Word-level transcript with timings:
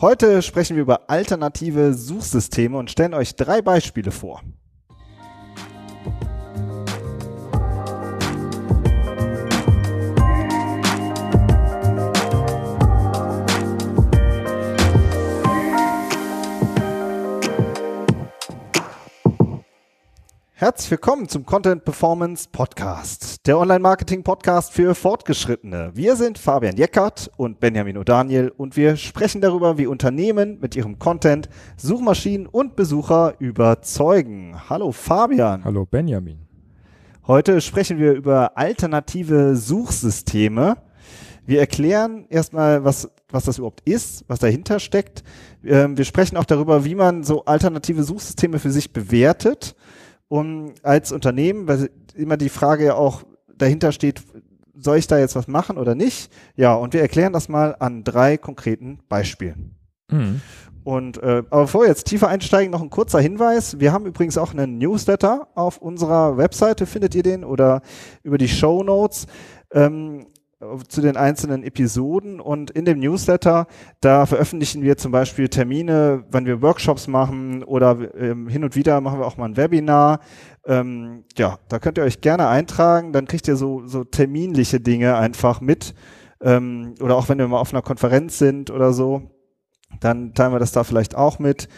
Heute 0.00 0.42
sprechen 0.42 0.76
wir 0.76 0.82
über 0.82 1.10
alternative 1.10 1.92
Suchsysteme 1.92 2.78
und 2.78 2.88
stellen 2.88 3.14
euch 3.14 3.34
drei 3.34 3.62
Beispiele 3.62 4.12
vor. 4.12 4.42
Herzlich 20.60 20.90
willkommen 20.90 21.28
zum 21.28 21.46
Content 21.46 21.84
Performance 21.84 22.48
Podcast, 22.50 23.46
der 23.46 23.60
Online-Marketing-Podcast 23.60 24.72
für 24.72 24.96
Fortgeschrittene. 24.96 25.92
Wir 25.94 26.16
sind 26.16 26.36
Fabian 26.36 26.76
Jeckert 26.76 27.30
und 27.36 27.60
Benjamin 27.60 27.96
O'Daniel 27.96 28.48
und 28.48 28.76
wir 28.76 28.96
sprechen 28.96 29.40
darüber, 29.40 29.78
wie 29.78 29.86
Unternehmen 29.86 30.58
mit 30.58 30.74
ihrem 30.74 30.98
Content 30.98 31.48
Suchmaschinen 31.76 32.48
und 32.48 32.74
Besucher 32.74 33.34
überzeugen. 33.38 34.56
Hallo 34.68 34.90
Fabian. 34.90 35.62
Hallo 35.62 35.86
Benjamin. 35.86 36.40
Heute 37.28 37.60
sprechen 37.60 38.00
wir 38.00 38.14
über 38.14 38.58
alternative 38.58 39.54
Suchsysteme. 39.54 40.78
Wir 41.46 41.60
erklären 41.60 42.26
erstmal, 42.30 42.82
was, 42.82 43.08
was 43.30 43.44
das 43.44 43.58
überhaupt 43.58 43.88
ist, 43.88 44.24
was 44.26 44.40
dahinter 44.40 44.80
steckt. 44.80 45.22
Ähm, 45.64 45.96
wir 45.96 46.04
sprechen 46.04 46.36
auch 46.36 46.44
darüber, 46.44 46.84
wie 46.84 46.96
man 46.96 47.22
so 47.22 47.44
alternative 47.44 48.02
Suchsysteme 48.02 48.58
für 48.58 48.72
sich 48.72 48.92
bewertet 48.92 49.76
um 50.28 50.74
als 50.82 51.12
Unternehmen, 51.12 51.68
weil 51.68 51.90
immer 52.14 52.36
die 52.36 52.48
Frage 52.48 52.84
ja 52.86 52.94
auch 52.94 53.24
dahinter 53.56 53.92
steht, 53.92 54.22
soll 54.74 54.98
ich 54.98 55.06
da 55.06 55.18
jetzt 55.18 55.34
was 55.34 55.48
machen 55.48 55.78
oder 55.78 55.94
nicht? 55.94 56.30
Ja, 56.54 56.74
und 56.74 56.94
wir 56.94 57.00
erklären 57.00 57.32
das 57.32 57.48
mal 57.48 57.74
an 57.78 58.04
drei 58.04 58.36
konkreten 58.36 59.00
Beispielen. 59.08 59.74
Mhm. 60.10 60.40
Und 60.84 61.22
äh, 61.22 61.42
aber 61.50 61.62
bevor 61.62 61.82
wir 61.82 61.88
jetzt 61.88 62.06
tiefer 62.06 62.28
einsteigen, 62.28 62.70
noch 62.70 62.80
ein 62.80 62.88
kurzer 62.88 63.20
Hinweis. 63.20 63.78
Wir 63.78 63.92
haben 63.92 64.06
übrigens 64.06 64.38
auch 64.38 64.52
einen 64.52 64.78
Newsletter 64.78 65.48
auf 65.54 65.78
unserer 65.78 66.38
Webseite, 66.38 66.86
findet 66.86 67.14
ihr 67.14 67.22
den, 67.22 67.44
oder 67.44 67.82
über 68.22 68.38
die 68.38 68.48
Show 68.48 68.82
Notes. 68.82 69.26
Ähm, 69.72 70.26
zu 70.88 71.00
den 71.00 71.16
einzelnen 71.16 71.62
Episoden 71.62 72.40
und 72.40 72.70
in 72.70 72.84
dem 72.84 72.98
Newsletter, 72.98 73.66
da 74.00 74.26
veröffentlichen 74.26 74.82
wir 74.82 74.96
zum 74.96 75.12
Beispiel 75.12 75.48
Termine, 75.48 76.24
wann 76.30 76.46
wir 76.46 76.62
Workshops 76.62 77.06
machen 77.06 77.62
oder 77.62 77.96
ähm, 78.16 78.48
hin 78.48 78.64
und 78.64 78.74
wieder 78.74 79.00
machen 79.00 79.20
wir 79.20 79.26
auch 79.26 79.36
mal 79.36 79.44
ein 79.44 79.56
Webinar. 79.56 80.18
Ähm, 80.66 81.24
ja, 81.36 81.58
da 81.68 81.78
könnt 81.78 81.98
ihr 81.98 82.04
euch 82.04 82.20
gerne 82.20 82.48
eintragen, 82.48 83.12
dann 83.12 83.26
kriegt 83.26 83.46
ihr 83.46 83.56
so, 83.56 83.86
so 83.86 84.02
terminliche 84.02 84.80
Dinge 84.80 85.16
einfach 85.16 85.60
mit 85.60 85.94
ähm, 86.40 86.94
oder 87.00 87.16
auch 87.16 87.28
wenn 87.28 87.38
wir 87.38 87.48
mal 87.48 87.60
auf 87.60 87.72
einer 87.72 87.82
Konferenz 87.82 88.38
sind 88.38 88.70
oder 88.70 88.92
so, 88.92 89.30
dann 90.00 90.34
teilen 90.34 90.52
wir 90.52 90.58
das 90.58 90.72
da 90.72 90.84
vielleicht 90.84 91.14
auch 91.14 91.38
mit. 91.38 91.68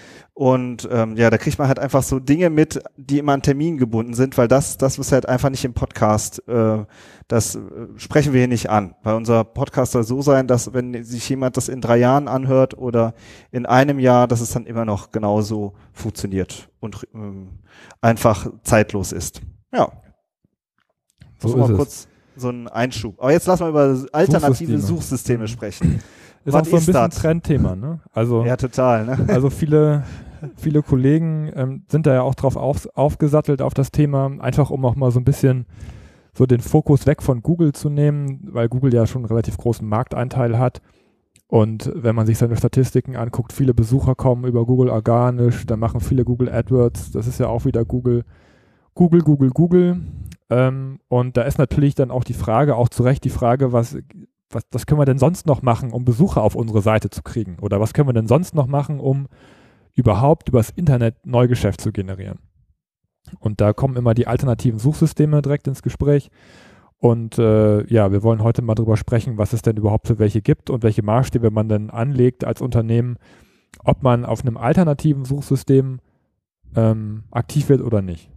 Und 0.40 0.88
ähm, 0.90 1.18
ja, 1.18 1.28
da 1.28 1.36
kriegt 1.36 1.58
man 1.58 1.68
halt 1.68 1.78
einfach 1.78 2.02
so 2.02 2.18
Dinge 2.18 2.48
mit, 2.48 2.82
die 2.96 3.18
immer 3.18 3.34
an 3.34 3.42
Termin 3.42 3.76
gebunden 3.76 4.14
sind, 4.14 4.38
weil 4.38 4.48
das, 4.48 4.78
das 4.78 4.96
ist 4.96 5.12
halt 5.12 5.28
einfach 5.28 5.50
nicht 5.50 5.66
im 5.66 5.74
Podcast, 5.74 6.42
äh, 6.48 6.86
das 7.28 7.56
äh, 7.56 7.60
sprechen 7.96 8.32
wir 8.32 8.40
hier 8.40 8.48
nicht 8.48 8.70
an. 8.70 8.94
Weil 9.02 9.16
unser 9.16 9.44
Podcast 9.44 9.92
soll 9.92 10.02
so 10.02 10.22
sein, 10.22 10.46
dass 10.46 10.72
wenn 10.72 11.04
sich 11.04 11.28
jemand 11.28 11.58
das 11.58 11.68
in 11.68 11.82
drei 11.82 11.98
Jahren 11.98 12.26
anhört 12.26 12.72
oder 12.78 13.12
in 13.50 13.66
einem 13.66 13.98
Jahr, 13.98 14.26
dass 14.26 14.40
es 14.40 14.50
dann 14.50 14.64
immer 14.64 14.86
noch 14.86 15.10
genauso 15.10 15.74
funktioniert 15.92 16.70
und 16.80 17.06
ähm, 17.14 17.58
einfach 18.00 18.50
zeitlos 18.62 19.12
ist. 19.12 19.42
Ja. 19.74 19.92
So 21.38 21.54
mal 21.54 21.70
kurz 21.74 22.08
so 22.36 22.48
ein 22.48 22.66
Einschub. 22.66 23.16
Aber 23.18 23.32
jetzt 23.32 23.46
lass 23.46 23.60
mal 23.60 23.68
über 23.68 23.94
alternative 24.10 24.78
Suchsysteme, 24.78 24.78
Suchsysteme 24.78 25.48
sprechen. 25.48 26.00
Ist 26.46 26.54
Was 26.54 26.62
auch 26.62 26.64
so 26.64 26.76
ein 26.76 26.86
bisschen? 26.86 27.10
Trendthema, 27.10 27.76
ne? 27.76 28.00
Also, 28.14 28.42
ja, 28.46 28.56
total, 28.56 29.04
ne? 29.04 29.26
Also 29.28 29.50
viele 29.50 30.04
viele 30.56 30.82
Kollegen 30.82 31.50
ähm, 31.54 31.84
sind 31.88 32.06
da 32.06 32.14
ja 32.14 32.22
auch 32.22 32.34
drauf 32.34 32.56
auf, 32.56 32.88
aufgesattelt 32.94 33.62
auf 33.62 33.74
das 33.74 33.90
Thema, 33.90 34.30
einfach 34.40 34.70
um 34.70 34.84
auch 34.84 34.96
mal 34.96 35.10
so 35.10 35.20
ein 35.20 35.24
bisschen 35.24 35.66
so 36.32 36.46
den 36.46 36.60
Fokus 36.60 37.06
weg 37.06 37.22
von 37.22 37.42
Google 37.42 37.72
zu 37.72 37.90
nehmen, 37.90 38.48
weil 38.52 38.68
Google 38.68 38.94
ja 38.94 39.06
schon 39.06 39.22
einen 39.22 39.28
relativ 39.28 39.56
großen 39.58 39.86
Markteinteil 39.86 40.58
hat. 40.58 40.80
Und 41.48 41.90
wenn 41.96 42.14
man 42.14 42.26
sich 42.26 42.38
seine 42.38 42.56
Statistiken 42.56 43.16
anguckt, 43.16 43.52
viele 43.52 43.74
Besucher 43.74 44.14
kommen 44.14 44.44
über 44.44 44.64
Google 44.64 44.88
organisch, 44.88 45.66
dann 45.66 45.80
machen 45.80 46.00
viele 46.00 46.24
Google 46.24 46.48
AdWords, 46.48 47.10
das 47.10 47.26
ist 47.26 47.40
ja 47.40 47.48
auch 47.48 47.64
wieder 47.64 47.84
Google, 47.84 48.24
Google, 48.94 49.22
Google, 49.22 49.50
Google. 49.50 50.00
Ähm, 50.48 51.00
und 51.08 51.36
da 51.36 51.42
ist 51.42 51.58
natürlich 51.58 51.96
dann 51.96 52.12
auch 52.12 52.22
die 52.22 52.34
Frage, 52.34 52.76
auch 52.76 52.88
zu 52.88 53.02
Recht 53.02 53.24
die 53.24 53.30
Frage, 53.30 53.72
was, 53.72 53.98
was, 54.50 54.62
was 54.70 54.86
können 54.86 55.00
wir 55.00 55.06
denn 55.06 55.18
sonst 55.18 55.46
noch 55.46 55.62
machen, 55.62 55.90
um 55.92 56.04
Besucher 56.04 56.42
auf 56.42 56.54
unsere 56.54 56.82
Seite 56.82 57.10
zu 57.10 57.22
kriegen? 57.22 57.56
Oder 57.60 57.80
was 57.80 57.94
können 57.94 58.08
wir 58.08 58.12
denn 58.12 58.28
sonst 58.28 58.54
noch 58.54 58.68
machen, 58.68 59.00
um 59.00 59.26
überhaupt 59.94 60.48
übers 60.48 60.70
Internet 60.70 61.26
Neugeschäft 61.26 61.80
zu 61.80 61.92
generieren. 61.92 62.38
Und 63.38 63.60
da 63.60 63.72
kommen 63.72 63.96
immer 63.96 64.14
die 64.14 64.26
alternativen 64.26 64.78
Suchsysteme 64.78 65.42
direkt 65.42 65.68
ins 65.68 65.82
Gespräch. 65.82 66.30
Und 66.98 67.38
äh, 67.38 67.86
ja, 67.86 68.12
wir 68.12 68.22
wollen 68.22 68.42
heute 68.42 68.62
mal 68.62 68.74
darüber 68.74 68.96
sprechen, 68.96 69.38
was 69.38 69.52
es 69.52 69.62
denn 69.62 69.76
überhaupt 69.76 70.06
für 70.06 70.18
welche 70.18 70.42
gibt 70.42 70.68
und 70.68 70.82
welche 70.82 71.02
Maßstäbe 71.02 71.50
man 71.50 71.68
denn 71.68 71.90
anlegt 71.90 72.44
als 72.44 72.60
Unternehmen, 72.60 73.16
ob 73.84 74.02
man 74.02 74.24
auf 74.24 74.42
einem 74.42 74.56
alternativen 74.56 75.24
Suchsystem 75.24 76.00
ähm, 76.76 77.24
aktiv 77.30 77.68
wird 77.68 77.80
oder 77.80 78.02
nicht. 78.02 78.30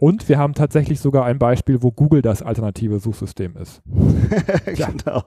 Und 0.00 0.30
wir 0.30 0.38
haben 0.38 0.54
tatsächlich 0.54 0.98
sogar 0.98 1.26
ein 1.26 1.38
Beispiel, 1.38 1.82
wo 1.82 1.92
Google 1.92 2.22
das 2.22 2.40
alternative 2.40 3.00
Suchsystem 3.00 3.54
ist. 3.58 3.82
genau. 4.64 5.24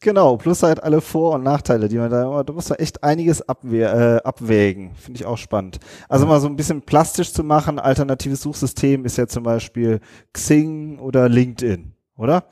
genau, 0.00 0.36
plus 0.38 0.62
halt 0.62 0.82
alle 0.82 1.02
Vor- 1.02 1.34
und 1.34 1.42
Nachteile, 1.42 1.88
die 1.88 1.98
man 1.98 2.10
da, 2.10 2.42
da 2.42 2.52
muss 2.54 2.70
man 2.70 2.78
echt 2.78 3.04
einiges 3.04 3.46
abwehr, 3.46 3.94
äh, 3.94 4.26
abwägen. 4.26 4.94
Finde 4.94 5.20
ich 5.20 5.26
auch 5.26 5.36
spannend. 5.36 5.78
Also 6.08 6.24
ja. 6.24 6.30
mal 6.30 6.40
so 6.40 6.48
ein 6.48 6.56
bisschen 6.56 6.80
plastisch 6.80 7.34
zu 7.34 7.44
machen, 7.44 7.78
alternatives 7.78 8.40
Suchsystem 8.40 9.04
ist 9.04 9.18
ja 9.18 9.26
zum 9.26 9.42
Beispiel 9.42 10.00
Xing 10.32 10.98
oder 10.98 11.28
LinkedIn, 11.28 11.92
oder? 12.16 12.44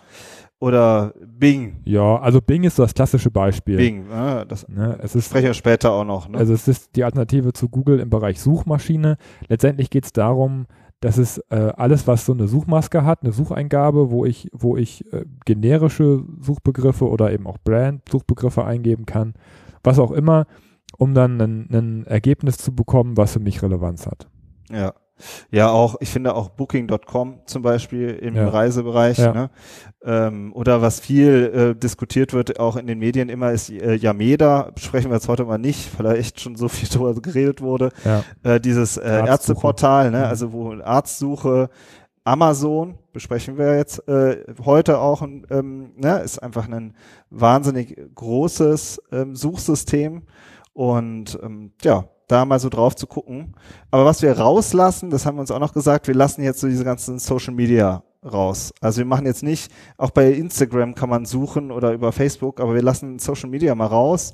Oder 0.59 1.13
Bing. 1.27 1.81
Ja, 1.85 2.19
also 2.19 2.41
Bing 2.41 2.65
ist 2.65 2.79
das 2.79 2.95
klassische 2.95 3.31
Beispiel. 3.31 3.77
Bing, 3.77 4.11
ah, 4.11 4.45
das 4.45 4.67
ne, 4.69 4.99
es 5.03 5.15
ist, 5.15 5.27
spreche 5.27 5.51
ich 5.51 5.57
später 5.57 5.93
auch 5.93 6.05
noch. 6.05 6.29
Ne? 6.29 6.39
Also 6.39 6.55
es 6.55 6.67
ist 6.67 6.97
die 6.97 7.05
Alternative 7.05 7.53
zu 7.53 7.69
Google 7.69 8.01
im 8.01 8.11
Bereich 8.11 8.41
Suchmaschine. 8.41 9.19
Letztendlich 9.49 9.91
geht 9.91 10.07
es 10.07 10.13
darum, 10.13 10.67
dass 11.01 11.19
es 11.19 11.39
äh, 11.51 11.73
alles, 11.77 12.07
was 12.07 12.25
so 12.25 12.33
eine 12.33 12.49
Suchmaske 12.49 13.05
hat, 13.05 13.23
eine 13.23 13.33
Sucheingabe, 13.33 14.11
wo 14.11 14.25
ich, 14.25 14.49
wo 14.53 14.77
ich 14.77 15.13
äh, 15.13 15.27
generische 15.45 16.25
Suchbegriffe 16.41 17.09
oder 17.09 17.33
eben 17.33 17.47
auch 17.47 17.59
Brand-Suchbegriffe 17.63 18.65
eingeben 18.65 19.05
kann, 19.05 19.35
was 19.83 19.99
auch 19.99 20.11
immer, 20.11 20.47
um 20.97 21.13
dann 21.13 21.41
ein, 21.41 21.69
ein 21.71 22.07
Ergebnis 22.07 22.57
zu 22.57 22.75
bekommen, 22.75 23.19
was 23.19 23.35
für 23.35 23.41
mich 23.41 23.63
Relevanz 23.63 24.07
hat. 24.07 24.29
Ja. 24.71 24.95
Ja, 25.51 25.71
auch, 25.71 25.97
ich 26.01 26.11
finde 26.11 26.35
auch 26.35 26.51
Booking.com 26.51 27.41
zum 27.47 27.63
Beispiel 27.63 28.11
im 28.11 28.37
ja. 28.37 28.49
Reisebereich, 28.49 29.19
ja. 29.19 29.33
Ne? 29.33 29.51
Ähm, 30.05 30.53
oder 30.53 30.83
was 30.83 31.01
viel 31.01 31.75
äh, 31.75 31.79
diskutiert 31.79 32.33
wird, 32.33 32.61
auch 32.61 32.77
in 32.77 32.87
den 32.87 32.99
Medien 32.99 33.29
immer, 33.29 33.53
ist 33.53 33.71
äh, 33.71 33.95
Yameda, 33.95 34.73
sprechen 34.77 35.11
wir 35.11 35.15
jetzt 35.15 35.29
heute 35.29 35.45
mal 35.45 35.59
nicht, 35.59 35.99
weil 35.99 36.05
da 36.05 36.15
echt 36.15 36.41
schon 36.41 36.57
so 36.57 36.69
viel 36.69 36.89
drüber 36.93 37.15
geredet 37.15 37.61
wurde. 37.61 37.91
Ja. 38.05 38.25
Äh, 38.43 38.61
dieses 38.61 38.97
äh, 38.97 39.27
Ärzteportal, 39.27 40.11
ne? 40.11 40.19
Mhm. 40.19 40.25
also 40.25 40.53
wo 40.53 40.73
Arztsuche, 40.73 41.71
Amazon, 42.25 42.99
besprechen 43.13 43.57
wir 43.57 43.77
jetzt 43.77 44.07
äh, 44.09 44.45
heute 44.65 44.99
auch, 44.99 45.23
ähm, 45.23 45.93
ne? 45.97 46.19
ist 46.25 46.43
einfach 46.43 46.69
ein 46.69 46.95
wahnsinnig 47.31 47.97
großes 48.17 49.01
ähm, 49.13 49.37
Suchsystem 49.37 50.23
und 50.73 51.39
ähm, 51.43 51.71
ja, 51.83 52.05
da 52.27 52.45
mal 52.45 52.59
so 52.59 52.69
drauf 52.69 52.97
zu 52.97 53.07
gucken. 53.07 53.55
Aber 53.91 54.05
was 54.05 54.23
wir 54.23 54.33
rauslassen, 54.39 55.11
das 55.11 55.27
haben 55.27 55.37
wir 55.37 55.43
uns 55.43 55.51
auch 55.51 55.61
noch 55.61 55.73
gesagt, 55.73 56.09
wir 56.09 56.15
lassen 56.15 56.43
jetzt 56.43 56.61
so 56.61 56.69
diese 56.69 56.85
ganzen 56.85 57.19
Social 57.19 57.55
Media 57.55 58.03
raus. 58.25 58.73
Also 58.81 58.99
wir 58.99 59.07
machen 59.07 59.27
jetzt 59.27 59.43
nicht, 59.43 59.71
auch 59.97 60.11
bei 60.11 60.33
Instagram 60.33 60.95
kann 60.95 61.09
man 61.09 61.25
suchen 61.25 61.71
oder 61.71 61.93
über 61.93 62.13
Facebook, 62.13 62.61
aber 62.61 62.75
wir 62.75 62.83
lassen 62.83 63.19
Social 63.19 63.49
Media 63.49 63.75
mal 63.75 63.87
raus, 63.87 64.33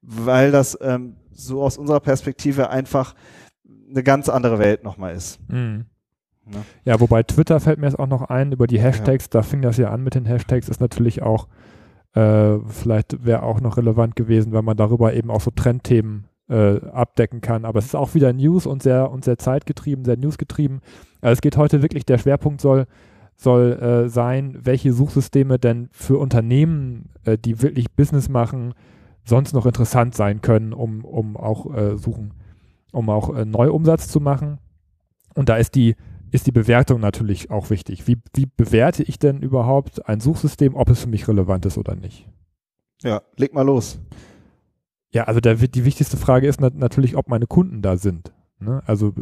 weil 0.00 0.50
das 0.50 0.78
ähm, 0.80 1.16
so 1.30 1.62
aus 1.62 1.76
unserer 1.76 2.00
Perspektive 2.00 2.70
einfach 2.70 3.14
eine 3.90 4.02
ganz 4.02 4.28
andere 4.28 4.58
Welt 4.58 4.82
nochmal 4.82 5.14
ist. 5.14 5.38
Mhm. 5.48 5.86
Ja. 6.46 6.58
Ne? 6.58 6.64
ja, 6.84 7.00
wobei 7.00 7.22
Twitter 7.22 7.58
fällt 7.60 7.78
mir 7.78 7.86
jetzt 7.86 7.98
auch 7.98 8.06
noch 8.06 8.22
ein, 8.22 8.52
über 8.52 8.66
die 8.66 8.80
Hashtags, 8.80 9.24
ja. 9.26 9.30
da 9.30 9.42
fing 9.42 9.62
das 9.62 9.76
ja 9.76 9.90
an 9.90 10.02
mit 10.02 10.14
den 10.14 10.26
Hashtags, 10.26 10.68
ist 10.68 10.80
natürlich 10.80 11.22
auch, 11.22 11.48
äh, 12.14 12.58
vielleicht 12.68 13.24
wäre 13.24 13.42
auch 13.42 13.60
noch 13.60 13.76
relevant 13.76 14.14
gewesen, 14.14 14.52
wenn 14.52 14.64
man 14.64 14.76
darüber 14.76 15.14
eben 15.14 15.30
auch 15.30 15.40
so 15.40 15.50
Trendthemen 15.50 16.26
äh, 16.48 16.80
abdecken 16.90 17.40
kann. 17.40 17.64
Aber 17.64 17.78
es 17.78 17.86
ist 17.86 17.96
auch 17.96 18.14
wieder 18.14 18.32
News 18.32 18.66
und 18.66 18.82
sehr, 18.82 19.10
und 19.10 19.24
sehr 19.24 19.38
zeitgetrieben, 19.38 20.04
sehr 20.04 20.16
newsgetrieben. 20.16 20.80
Also 21.20 21.34
es 21.34 21.40
geht 21.40 21.56
heute 21.56 21.82
wirklich, 21.82 22.04
der 22.04 22.18
Schwerpunkt 22.18 22.60
soll, 22.60 22.86
soll 23.36 23.72
äh, 23.72 24.08
sein, 24.08 24.58
welche 24.62 24.92
Suchsysteme 24.92 25.58
denn 25.58 25.88
für 25.92 26.18
Unternehmen, 26.18 27.10
äh, 27.24 27.38
die 27.38 27.62
wirklich 27.62 27.92
Business 27.92 28.28
machen, 28.28 28.74
sonst 29.24 29.54
noch 29.54 29.66
interessant 29.66 30.14
sein 30.14 30.42
können, 30.42 30.72
um, 30.72 31.04
um 31.04 31.36
auch 31.36 31.74
äh, 31.74 31.96
suchen, 31.96 32.34
um 32.92 33.08
auch 33.08 33.34
äh, 33.34 33.44
Neuumsatz 33.44 34.08
zu 34.08 34.20
machen. 34.20 34.58
Und 35.34 35.48
da 35.48 35.56
ist 35.56 35.74
die, 35.74 35.96
ist 36.30 36.46
die 36.46 36.52
Bewertung 36.52 37.00
natürlich 37.00 37.50
auch 37.50 37.70
wichtig. 37.70 38.06
Wie, 38.06 38.18
wie 38.34 38.46
bewerte 38.46 39.02
ich 39.02 39.18
denn 39.18 39.40
überhaupt 39.40 40.08
ein 40.08 40.20
Suchsystem, 40.20 40.74
ob 40.74 40.90
es 40.90 41.00
für 41.00 41.08
mich 41.08 41.26
relevant 41.26 41.64
ist 41.66 41.78
oder 41.78 41.96
nicht? 41.96 42.28
Ja, 43.02 43.22
leg 43.36 43.54
mal 43.54 43.62
los. 43.62 43.98
Ja, 45.14 45.24
also 45.24 45.40
der, 45.40 45.54
die 45.54 45.84
wichtigste 45.84 46.16
Frage 46.16 46.48
ist 46.48 46.60
natürlich, 46.60 47.16
ob 47.16 47.28
meine 47.28 47.46
Kunden 47.46 47.82
da 47.82 47.96
sind. 47.96 48.32
Ne? 48.58 48.82
Also 48.84 49.14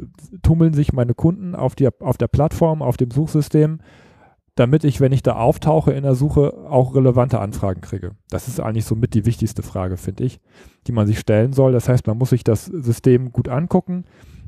tummeln 0.43 0.73
sich 0.73 0.95
meine 0.95 1.13
Kunden 1.13 1.55
auf, 1.55 1.75
die, 1.75 1.87
auf 2.01 2.17
der 2.17 2.29
Plattform, 2.29 2.81
auf 2.81 2.97
dem 2.97 3.11
Suchsystem, 3.11 3.81
damit 4.55 4.85
ich, 4.85 5.03
wenn 5.03 5.13
ich 5.13 5.23
da 5.23 5.37
auftauche 5.37 5.93
in 5.93 6.03
der 6.03 6.15
Suche, 6.15 6.55
auch 6.67 6.95
relevante 6.95 7.41
Anfragen 7.41 7.83
kriege. 7.83 8.13
Das 8.31 8.49
ist 8.49 8.59
eigentlich 8.59 8.87
somit 8.87 9.13
die 9.13 9.27
wichtigste 9.27 9.63
Frage, 9.63 9.99
finde 9.99 10.25
ich, 10.25 10.41
die 10.87 10.93
man 10.93 11.07
sich 11.07 11.19
stellen 11.19 11.53
soll. 11.53 11.73
Das 11.73 11.91
heißt, 11.91 12.07
man 12.07 12.17
muss 12.17 12.31
sich 12.31 12.43
das 12.43 12.65
System 12.65 13.31
gut 13.31 13.51
angucken. 13.51 14.05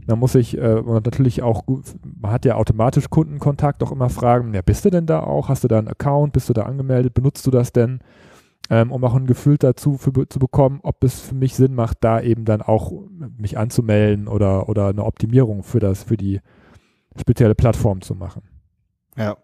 Man 0.06 0.18
muss 0.18 0.32
sich 0.32 0.56
äh, 0.56 0.80
natürlich 0.82 1.42
auch 1.42 1.64
man 1.66 2.32
hat 2.32 2.46
ja 2.46 2.56
automatisch 2.56 3.10
Kundenkontakt 3.10 3.82
auch 3.82 3.92
immer 3.92 4.08
fragen, 4.08 4.54
ja, 4.54 4.62
bist 4.62 4.86
du 4.86 4.90
denn 4.90 5.06
da 5.06 5.20
auch? 5.20 5.50
Hast 5.50 5.64
du 5.64 5.68
da 5.68 5.78
einen 5.78 5.88
Account? 5.88 6.32
Bist 6.32 6.48
du 6.48 6.54
da 6.54 6.62
angemeldet? 6.62 7.12
Benutzt 7.12 7.46
du 7.46 7.50
das 7.50 7.72
denn? 7.72 8.00
Ähm, 8.70 8.90
um 8.90 9.04
auch 9.04 9.14
ein 9.14 9.26
Gefühl 9.26 9.58
dazu 9.58 9.98
für, 9.98 10.12
zu 10.28 10.38
bekommen, 10.38 10.80
ob 10.82 11.04
es 11.04 11.20
für 11.20 11.34
mich 11.34 11.54
Sinn 11.54 11.74
macht, 11.74 11.98
da 12.00 12.20
eben 12.20 12.44
dann 12.44 12.62
auch 12.62 12.92
mich 13.36 13.58
anzumelden 13.58 14.28
oder, 14.28 14.68
oder 14.68 14.88
eine 14.88 15.04
Optimierung 15.04 15.62
für 15.62 15.80
das, 15.80 16.04
für 16.04 16.16
die 16.16 16.40
spezielle 17.18 17.54
Plattform 17.54 18.00
zu 18.00 18.14
machen. 18.14 18.42
Ja. 19.16 19.36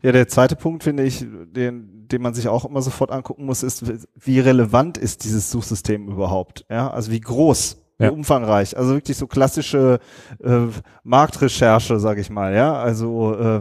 Ja, 0.00 0.12
der 0.12 0.26
zweite 0.26 0.56
Punkt, 0.56 0.84
finde 0.84 1.02
ich, 1.02 1.18
den, 1.20 2.08
den 2.08 2.22
man 2.22 2.32
sich 2.32 2.48
auch 2.48 2.64
immer 2.64 2.80
sofort 2.80 3.10
angucken 3.10 3.44
muss, 3.44 3.62
ist, 3.62 3.84
wie 4.14 4.40
relevant 4.40 4.96
ist 4.96 5.24
dieses 5.24 5.50
Suchsystem 5.50 6.08
überhaupt? 6.08 6.64
Ja, 6.70 6.90
also 6.90 7.10
wie 7.12 7.20
groß 7.20 7.76
ja. 8.00 8.10
umfangreich. 8.10 8.76
Also 8.76 8.94
wirklich 8.94 9.16
so 9.16 9.26
klassische 9.26 10.00
äh, 10.42 10.66
Marktrecherche, 11.04 12.00
sage 12.00 12.20
ich 12.20 12.30
mal. 12.30 12.54
Ja, 12.54 12.74
also 12.74 13.34
äh, 13.34 13.60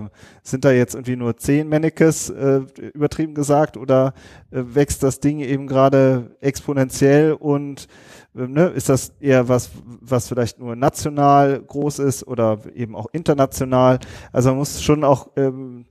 sind 0.49 0.65
da 0.65 0.71
jetzt 0.71 0.95
irgendwie 0.95 1.15
nur 1.15 1.37
zehn 1.37 1.69
Mannequins 1.69 2.29
äh, 2.29 2.61
übertrieben 2.93 3.33
gesagt 3.33 3.77
oder 3.77 4.13
äh, 4.51 4.61
wächst 4.63 5.03
das 5.03 5.19
Ding 5.19 5.39
eben 5.39 5.67
gerade 5.67 6.35
exponentiell 6.41 7.33
und 7.33 7.87
ähm, 8.35 8.51
ne, 8.51 8.67
ist 8.67 8.89
das 8.89 9.13
eher 9.19 9.49
was, 9.49 9.71
was 9.85 10.27
vielleicht 10.27 10.59
nur 10.59 10.75
national 10.75 11.61
groß 11.61 11.99
ist 11.99 12.27
oder 12.27 12.59
eben 12.75 12.95
auch 12.95 13.07
international? 13.11 13.99
Also 14.31 14.49
man 14.49 14.59
muss 14.59 14.81
schon 14.81 15.03
auch 15.03 15.31
ähm, 15.35 15.85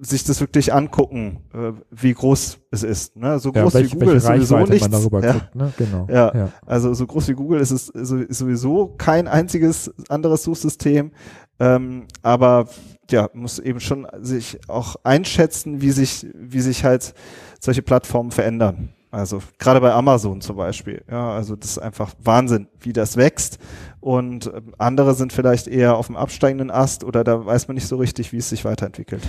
sich 0.00 0.24
das 0.24 0.40
wirklich 0.40 0.72
angucken, 0.72 1.40
äh, 1.52 1.72
wie 1.90 2.14
groß 2.14 2.58
es 2.70 2.82
ist. 2.84 3.16
Ne? 3.16 3.38
So 3.38 3.52
groß 3.52 3.72
ja, 3.72 3.80
welch, 3.80 3.92
wie 3.92 3.98
Google 3.98 4.16
ist 4.16 4.26
sowieso 4.26 4.58
nichts. 4.58 4.88
ja. 4.88 5.32
Guckt, 5.32 5.54
ne? 5.54 5.72
genau. 5.76 6.06
ja. 6.08 6.34
ja, 6.34 6.48
also 6.64 6.94
so 6.94 7.06
groß 7.06 7.28
wie 7.28 7.34
Google 7.34 7.60
ist 7.60 7.70
es 7.70 7.86
sowieso 7.86 8.94
kein 8.96 9.26
einziges 9.26 9.92
anderes 10.08 10.44
Suchsystem. 10.44 11.10
Ähm, 11.60 12.06
aber 12.22 12.68
ja, 13.10 13.28
muss 13.32 13.58
eben 13.58 13.80
schon 13.80 14.06
sich 14.20 14.58
auch 14.68 14.96
einschätzen, 15.04 15.80
wie 15.80 15.90
sich, 15.90 16.26
wie 16.34 16.60
sich 16.60 16.84
halt 16.84 17.14
solche 17.60 17.82
Plattformen 17.82 18.30
verändern. 18.30 18.94
Also 19.10 19.40
gerade 19.58 19.80
bei 19.80 19.92
Amazon 19.92 20.40
zum 20.40 20.56
Beispiel. 20.56 21.04
Ja, 21.08 21.34
also 21.34 21.54
das 21.54 21.70
ist 21.70 21.78
einfach 21.78 22.12
Wahnsinn, 22.18 22.66
wie 22.80 22.92
das 22.92 23.16
wächst. 23.16 23.58
Und 24.00 24.46
ähm, 24.52 24.74
andere 24.78 25.14
sind 25.14 25.32
vielleicht 25.32 25.68
eher 25.68 25.96
auf 25.96 26.08
dem 26.08 26.16
absteigenden 26.16 26.72
Ast 26.72 27.04
oder 27.04 27.22
da 27.22 27.46
weiß 27.46 27.68
man 27.68 27.76
nicht 27.76 27.86
so 27.86 27.96
richtig, 27.96 28.32
wie 28.32 28.38
es 28.38 28.48
sich 28.48 28.64
weiterentwickelt. 28.64 29.22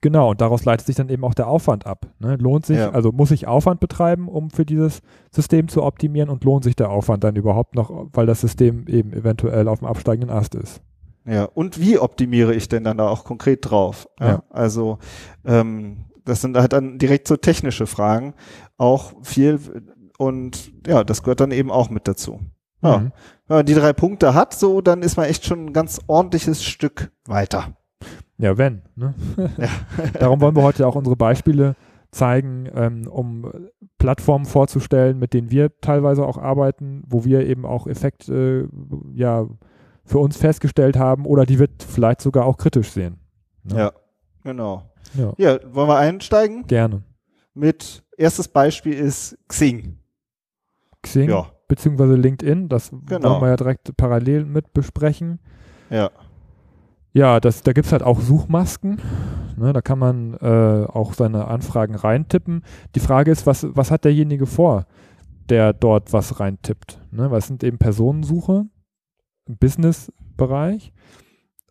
Genau, 0.00 0.30
und 0.30 0.40
daraus 0.40 0.64
leitet 0.64 0.86
sich 0.86 0.96
dann 0.96 1.08
eben 1.08 1.24
auch 1.24 1.34
der 1.34 1.48
Aufwand 1.48 1.86
ab. 1.86 2.06
Ne? 2.18 2.36
Lohnt 2.36 2.64
sich, 2.64 2.78
ja. 2.78 2.90
also 2.92 3.12
muss 3.12 3.30
ich 3.30 3.46
Aufwand 3.46 3.80
betreiben, 3.80 4.28
um 4.28 4.50
für 4.50 4.64
dieses 4.64 5.02
System 5.32 5.68
zu 5.68 5.82
optimieren 5.82 6.30
und 6.30 6.44
lohnt 6.44 6.64
sich 6.64 6.76
der 6.76 6.90
Aufwand 6.90 7.24
dann 7.24 7.36
überhaupt 7.36 7.74
noch, 7.74 8.08
weil 8.12 8.26
das 8.26 8.40
System 8.40 8.86
eben 8.86 9.12
eventuell 9.12 9.68
auf 9.68 9.80
dem 9.80 9.88
absteigenden 9.88 10.30
Ast 10.30 10.54
ist. 10.54 10.80
Ja, 11.26 11.44
und 11.44 11.80
wie 11.80 11.98
optimiere 11.98 12.54
ich 12.54 12.68
denn 12.68 12.84
dann 12.84 12.98
da 12.98 13.08
auch 13.08 13.24
konkret 13.24 13.70
drauf? 13.70 14.08
Ja, 14.20 14.26
ja. 14.26 14.42
Also 14.50 14.98
ähm, 15.44 16.04
das 16.24 16.40
sind 16.40 16.56
halt 16.56 16.72
dann 16.72 16.98
direkt 16.98 17.28
so 17.28 17.36
technische 17.36 17.86
Fragen, 17.86 18.34
auch 18.76 19.14
viel 19.22 19.58
und 20.18 20.72
ja, 20.86 21.04
das 21.04 21.22
gehört 21.22 21.40
dann 21.40 21.50
eben 21.50 21.70
auch 21.70 21.90
mit 21.90 22.06
dazu. 22.08 22.40
Ja. 22.82 22.98
Mhm. 22.98 23.12
Wenn 23.46 23.56
man 23.58 23.66
die 23.66 23.74
drei 23.74 23.92
Punkte 23.92 24.34
hat, 24.34 24.54
so, 24.54 24.80
dann 24.80 25.02
ist 25.02 25.16
man 25.16 25.26
echt 25.26 25.44
schon 25.44 25.66
ein 25.66 25.72
ganz 25.72 26.00
ordentliches 26.06 26.62
Stück 26.64 27.10
weiter. 27.26 27.76
Ja, 28.38 28.58
wenn. 28.58 28.82
Ne? 28.96 29.14
Ja. 29.58 29.68
Darum 30.18 30.40
wollen 30.40 30.56
wir 30.56 30.62
heute 30.62 30.86
auch 30.86 30.94
unsere 30.94 31.16
Beispiele 31.16 31.76
zeigen, 32.10 32.68
ähm, 32.74 33.06
um 33.08 33.50
Plattformen 33.98 34.44
vorzustellen, 34.44 35.18
mit 35.18 35.34
denen 35.34 35.50
wir 35.50 35.80
teilweise 35.80 36.24
auch 36.24 36.38
arbeiten, 36.38 37.02
wo 37.06 37.24
wir 37.24 37.46
eben 37.46 37.66
auch 37.66 37.86
Effekte 37.86 38.68
äh, 38.72 39.18
ja 39.18 39.46
für 40.04 40.18
uns 40.18 40.36
festgestellt 40.36 40.96
haben 40.96 41.26
oder 41.26 41.46
die 41.46 41.58
wir 41.58 41.68
vielleicht 41.86 42.20
sogar 42.20 42.44
auch 42.44 42.56
kritisch 42.56 42.90
sehen. 42.90 43.18
Ne? 43.64 43.78
Ja, 43.78 43.92
genau. 44.42 44.82
Ja. 45.14 45.32
ja, 45.38 45.58
wollen 45.72 45.88
wir 45.88 45.98
einsteigen? 45.98 46.66
Gerne. 46.66 47.02
Mit 47.54 48.02
erstes 48.16 48.48
Beispiel 48.48 48.94
ist 48.94 49.38
Xing. 49.48 49.98
Xing, 51.02 51.30
ja. 51.30 51.46
beziehungsweise 51.68 52.14
LinkedIn, 52.14 52.68
das 52.68 52.90
genau. 53.06 53.30
wollen 53.30 53.42
wir 53.42 53.48
ja 53.48 53.56
direkt 53.56 53.96
parallel 53.96 54.44
mit 54.44 54.72
besprechen. 54.72 55.38
Ja. 55.90 56.10
Ja, 57.12 57.38
das, 57.38 57.62
da 57.62 57.72
gibt 57.72 57.86
es 57.86 57.92
halt 57.92 58.02
auch 58.02 58.20
Suchmasken. 58.20 59.00
Ne, 59.56 59.72
da 59.72 59.80
kann 59.80 60.00
man 60.00 60.34
äh, 60.34 60.84
auch 60.88 61.14
seine 61.14 61.46
Anfragen 61.46 61.94
reintippen. 61.94 62.64
Die 62.96 63.00
Frage 63.00 63.30
ist, 63.30 63.46
was, 63.46 63.64
was 63.70 63.92
hat 63.92 64.04
derjenige 64.04 64.46
vor, 64.46 64.86
der 65.48 65.72
dort 65.72 66.12
was 66.12 66.40
reintippt? 66.40 67.00
Ne, 67.12 67.30
weil 67.30 67.38
es 67.38 67.46
sind 67.46 67.62
eben 67.62 67.78
Personensuche 67.78 68.64
Business-Bereich. 69.46 70.92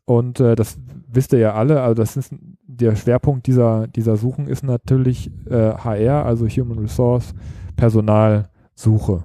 Und 0.06 0.40
äh, 0.40 0.56
das 0.56 0.78
wisst 1.08 1.34
ihr 1.34 1.40
ja 1.40 1.54
alle, 1.54 1.82
also 1.82 1.96
das 1.96 2.18
ist 2.18 2.34
der 2.64 2.96
Schwerpunkt 2.96 3.48
dieser, 3.48 3.88
dieser 3.88 4.18
Suchen 4.18 4.48
ist 4.48 4.64
natürlich 4.64 5.32
äh, 5.50 5.74
HR, 5.74 6.26
also 6.26 6.48
Human 6.48 6.80
Resource, 6.80 7.34
Personalsuche. 7.76 9.24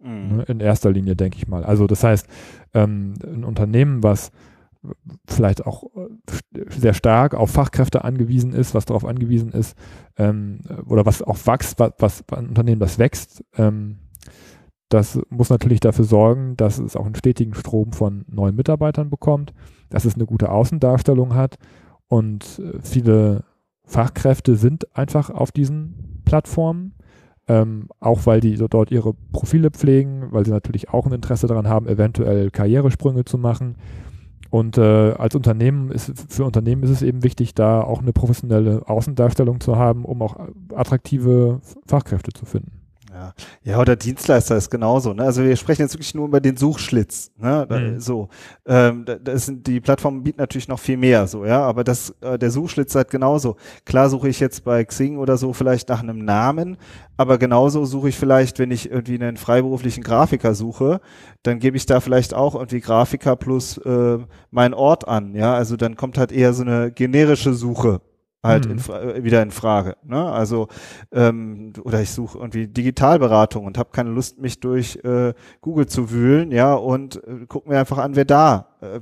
Mhm. 0.00 0.36
Ne, 0.36 0.42
in 0.48 0.60
erster 0.60 0.90
Linie, 0.90 1.16
denke 1.16 1.38
ich 1.38 1.48
mal. 1.48 1.64
Also 1.64 1.86
das 1.86 2.04
heißt, 2.04 2.26
ähm, 2.74 3.14
ein 3.24 3.44
Unternehmen, 3.44 4.02
was 4.02 4.30
vielleicht 5.26 5.64
auch 5.64 5.84
äh, 5.96 6.64
sehr 6.70 6.94
stark 6.94 7.34
auf 7.34 7.50
Fachkräfte 7.50 8.04
angewiesen 8.04 8.52
ist, 8.52 8.74
was 8.74 8.84
darauf 8.84 9.04
angewiesen 9.04 9.52
ist, 9.52 9.76
ähm, 10.16 10.60
oder 10.86 11.06
was 11.06 11.22
auch 11.22 11.38
wächst, 11.46 11.78
was, 11.78 11.92
was 11.98 12.24
ein 12.32 12.48
Unternehmen, 12.48 12.80
das 12.80 12.98
wächst, 12.98 13.44
ähm, 13.56 13.98
das 14.92 15.20
muss 15.30 15.50
natürlich 15.50 15.80
dafür 15.80 16.04
sorgen, 16.04 16.56
dass 16.56 16.78
es 16.78 16.96
auch 16.96 17.06
einen 17.06 17.14
stetigen 17.14 17.54
Strom 17.54 17.92
von 17.92 18.24
neuen 18.28 18.54
Mitarbeitern 18.54 19.10
bekommt, 19.10 19.54
dass 19.88 20.04
es 20.04 20.14
eine 20.14 20.26
gute 20.26 20.50
Außendarstellung 20.50 21.34
hat 21.34 21.56
und 22.08 22.58
äh, 22.58 22.78
viele 22.82 23.44
Fachkräfte 23.84 24.56
sind 24.56 24.94
einfach 24.96 25.30
auf 25.30 25.50
diesen 25.50 26.20
Plattformen, 26.24 26.94
ähm, 27.48 27.88
auch 28.00 28.26
weil 28.26 28.40
die 28.40 28.56
dort 28.56 28.90
ihre 28.90 29.14
Profile 29.32 29.70
pflegen, 29.70 30.28
weil 30.30 30.44
sie 30.44 30.50
natürlich 30.50 30.90
auch 30.90 31.06
ein 31.06 31.12
Interesse 31.12 31.46
daran 31.46 31.68
haben, 31.68 31.88
eventuell 31.88 32.50
Karrieresprünge 32.50 33.24
zu 33.24 33.38
machen. 33.38 33.76
Und 34.50 34.76
äh, 34.76 35.12
als 35.12 35.34
Unternehmen 35.34 35.90
ist 35.90 36.12
für 36.28 36.44
Unternehmen 36.44 36.82
ist 36.82 36.90
es 36.90 37.02
eben 37.02 37.22
wichtig, 37.22 37.54
da 37.54 37.80
auch 37.80 38.02
eine 38.02 38.12
professionelle 38.12 38.86
Außendarstellung 38.86 39.60
zu 39.60 39.76
haben, 39.76 40.04
um 40.04 40.20
auch 40.20 40.36
attraktive 40.74 41.60
Fachkräfte 41.86 42.32
zu 42.32 42.44
finden. 42.44 42.81
Ja. 43.12 43.34
ja, 43.62 43.78
oder 43.78 43.94
Dienstleister 43.94 44.56
ist 44.56 44.70
genauso. 44.70 45.12
Ne? 45.12 45.22
Also 45.22 45.42
wir 45.44 45.54
sprechen 45.56 45.82
jetzt 45.82 45.94
wirklich 45.94 46.14
nur 46.14 46.26
über 46.26 46.40
den 46.40 46.56
Suchschlitz. 46.56 47.30
Ne? 47.36 47.66
Mhm. 47.68 48.00
So, 48.00 48.28
ähm, 48.66 49.04
das 49.04 49.46
sind, 49.46 49.66
die 49.66 49.80
Plattformen 49.80 50.22
bieten 50.22 50.40
natürlich 50.40 50.68
noch 50.68 50.78
viel 50.78 50.96
mehr, 50.96 51.26
so 51.26 51.44
ja. 51.44 51.60
Aber 51.60 51.84
das, 51.84 52.14
äh, 52.20 52.38
der 52.38 52.50
Suchschlitz 52.50 52.94
halt 52.94 53.10
genauso. 53.10 53.56
Klar 53.84 54.08
suche 54.08 54.28
ich 54.28 54.40
jetzt 54.40 54.64
bei 54.64 54.84
Xing 54.84 55.18
oder 55.18 55.36
so 55.36 55.52
vielleicht 55.52 55.90
nach 55.90 56.02
einem 56.02 56.24
Namen, 56.24 56.78
aber 57.16 57.38
genauso 57.38 57.84
suche 57.84 58.08
ich 58.08 58.16
vielleicht, 58.16 58.58
wenn 58.58 58.70
ich 58.70 58.90
irgendwie 58.90 59.22
einen 59.22 59.36
freiberuflichen 59.36 60.02
Grafiker 60.02 60.54
suche, 60.54 61.00
dann 61.42 61.58
gebe 61.58 61.76
ich 61.76 61.86
da 61.86 62.00
vielleicht 62.00 62.32
auch 62.32 62.54
irgendwie 62.54 62.80
Grafiker 62.80 63.36
plus 63.36 63.76
äh, 63.78 64.18
meinen 64.50 64.74
Ort 64.74 65.06
an. 65.06 65.34
Ja, 65.34 65.54
also 65.54 65.76
dann 65.76 65.96
kommt 65.96 66.16
halt 66.16 66.32
eher 66.32 66.54
so 66.54 66.62
eine 66.62 66.90
generische 66.90 67.52
Suche 67.52 68.00
halt 68.42 68.66
mhm. 68.66 68.72
in, 68.72 68.78
äh, 68.78 69.24
wieder 69.24 69.42
in 69.42 69.50
Frage. 69.50 69.96
Ne? 70.04 70.30
Also 70.30 70.68
ähm, 71.12 71.72
oder 71.82 72.00
ich 72.00 72.10
suche 72.10 72.38
irgendwie 72.38 72.66
Digitalberatung 72.66 73.64
und 73.64 73.78
habe 73.78 73.90
keine 73.92 74.10
Lust, 74.10 74.40
mich 74.40 74.60
durch 74.60 74.98
äh, 75.04 75.32
Google 75.60 75.86
zu 75.86 76.10
wühlen, 76.10 76.50
ja, 76.50 76.74
und 76.74 77.16
äh, 77.24 77.46
guck 77.48 77.68
mir 77.68 77.78
einfach 77.78 77.98
an, 77.98 78.16
wer 78.16 78.24
da 78.24 78.72
äh, 78.80 79.00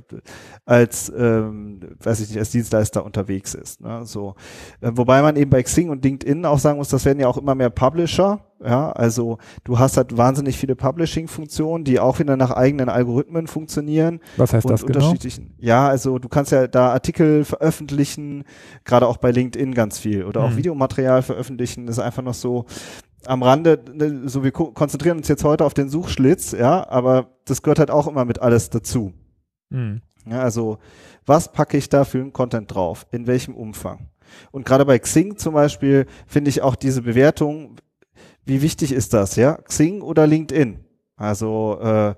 als, 0.65 1.11
ähm, 1.15 1.79
weiß 1.99 2.19
ich 2.21 2.29
nicht, 2.29 2.39
als 2.39 2.51
Dienstleister 2.51 3.03
unterwegs 3.03 3.53
ist. 3.53 3.81
Ne? 3.81 4.05
So, 4.05 4.35
äh, 4.81 4.91
wobei 4.93 5.21
man 5.21 5.35
eben 5.35 5.49
bei 5.49 5.63
Xing 5.63 5.89
und 5.89 6.03
LinkedIn 6.03 6.45
auch 6.45 6.59
sagen 6.59 6.77
muss, 6.77 6.89
das 6.89 7.05
werden 7.05 7.19
ja 7.19 7.27
auch 7.27 7.37
immer 7.37 7.55
mehr 7.55 7.69
Publisher. 7.69 8.39
Ja, 8.63 8.91
also 8.91 9.37
du 9.63 9.79
hast 9.79 9.97
halt 9.97 10.15
wahnsinnig 10.17 10.57
viele 10.57 10.75
Publishing-Funktionen, 10.75 11.83
die 11.83 11.99
auch 11.99 12.19
wieder 12.19 12.37
nach 12.37 12.51
eigenen 12.51 12.89
Algorithmen 12.89 13.47
funktionieren. 13.47 14.19
Was 14.37 14.53
heißt 14.53 14.69
das 14.69 14.85
genau? 14.85 15.13
Ja, 15.57 15.87
also 15.87 16.19
du 16.19 16.29
kannst 16.29 16.51
ja 16.51 16.67
da 16.67 16.91
Artikel 16.91 17.43
veröffentlichen, 17.43 18.43
gerade 18.85 19.07
auch 19.07 19.17
bei 19.17 19.31
LinkedIn 19.31 19.73
ganz 19.73 19.97
viel 19.97 20.25
oder 20.25 20.41
auch 20.43 20.51
mhm. 20.51 20.57
Videomaterial 20.57 21.23
veröffentlichen. 21.23 21.87
Das 21.87 21.97
ist 21.97 22.03
einfach 22.03 22.23
noch 22.23 22.35
so 22.35 22.65
am 23.25 23.43
Rande, 23.43 23.79
ne, 23.93 24.27
so 24.27 24.43
wir 24.43 24.51
konzentrieren 24.51 25.17
uns 25.17 25.27
jetzt 25.27 25.43
heute 25.43 25.65
auf 25.65 25.73
den 25.73 25.89
Suchschlitz, 25.89 26.51
ja, 26.51 26.87
aber 26.89 27.29
das 27.45 27.61
gehört 27.61 27.79
halt 27.79 27.91
auch 27.91 28.07
immer 28.07 28.25
mit 28.25 28.39
alles 28.39 28.69
dazu. 28.69 29.13
Mhm. 29.69 30.01
Ja, 30.29 30.41
also 30.41 30.77
was 31.25 31.51
packe 31.51 31.77
ich 31.77 31.89
da 31.89 32.03
für 32.03 32.19
einen 32.19 32.33
Content 32.33 32.73
drauf? 32.73 33.07
In 33.11 33.27
welchem 33.27 33.55
Umfang? 33.55 34.09
Und 34.51 34.65
gerade 34.65 34.85
bei 34.85 34.97
Xing 34.99 35.37
zum 35.37 35.53
Beispiel 35.53 36.05
finde 36.27 36.49
ich 36.49 36.61
auch 36.61 36.75
diese 36.75 37.01
Bewertung, 37.01 37.75
wie 38.45 38.61
wichtig 38.61 38.91
ist 38.91 39.13
das, 39.13 39.35
ja? 39.35 39.55
Xing 39.55 40.01
oder 40.01 40.27
LinkedIn? 40.27 40.79
Also 41.15 41.77
äh, 41.79 42.15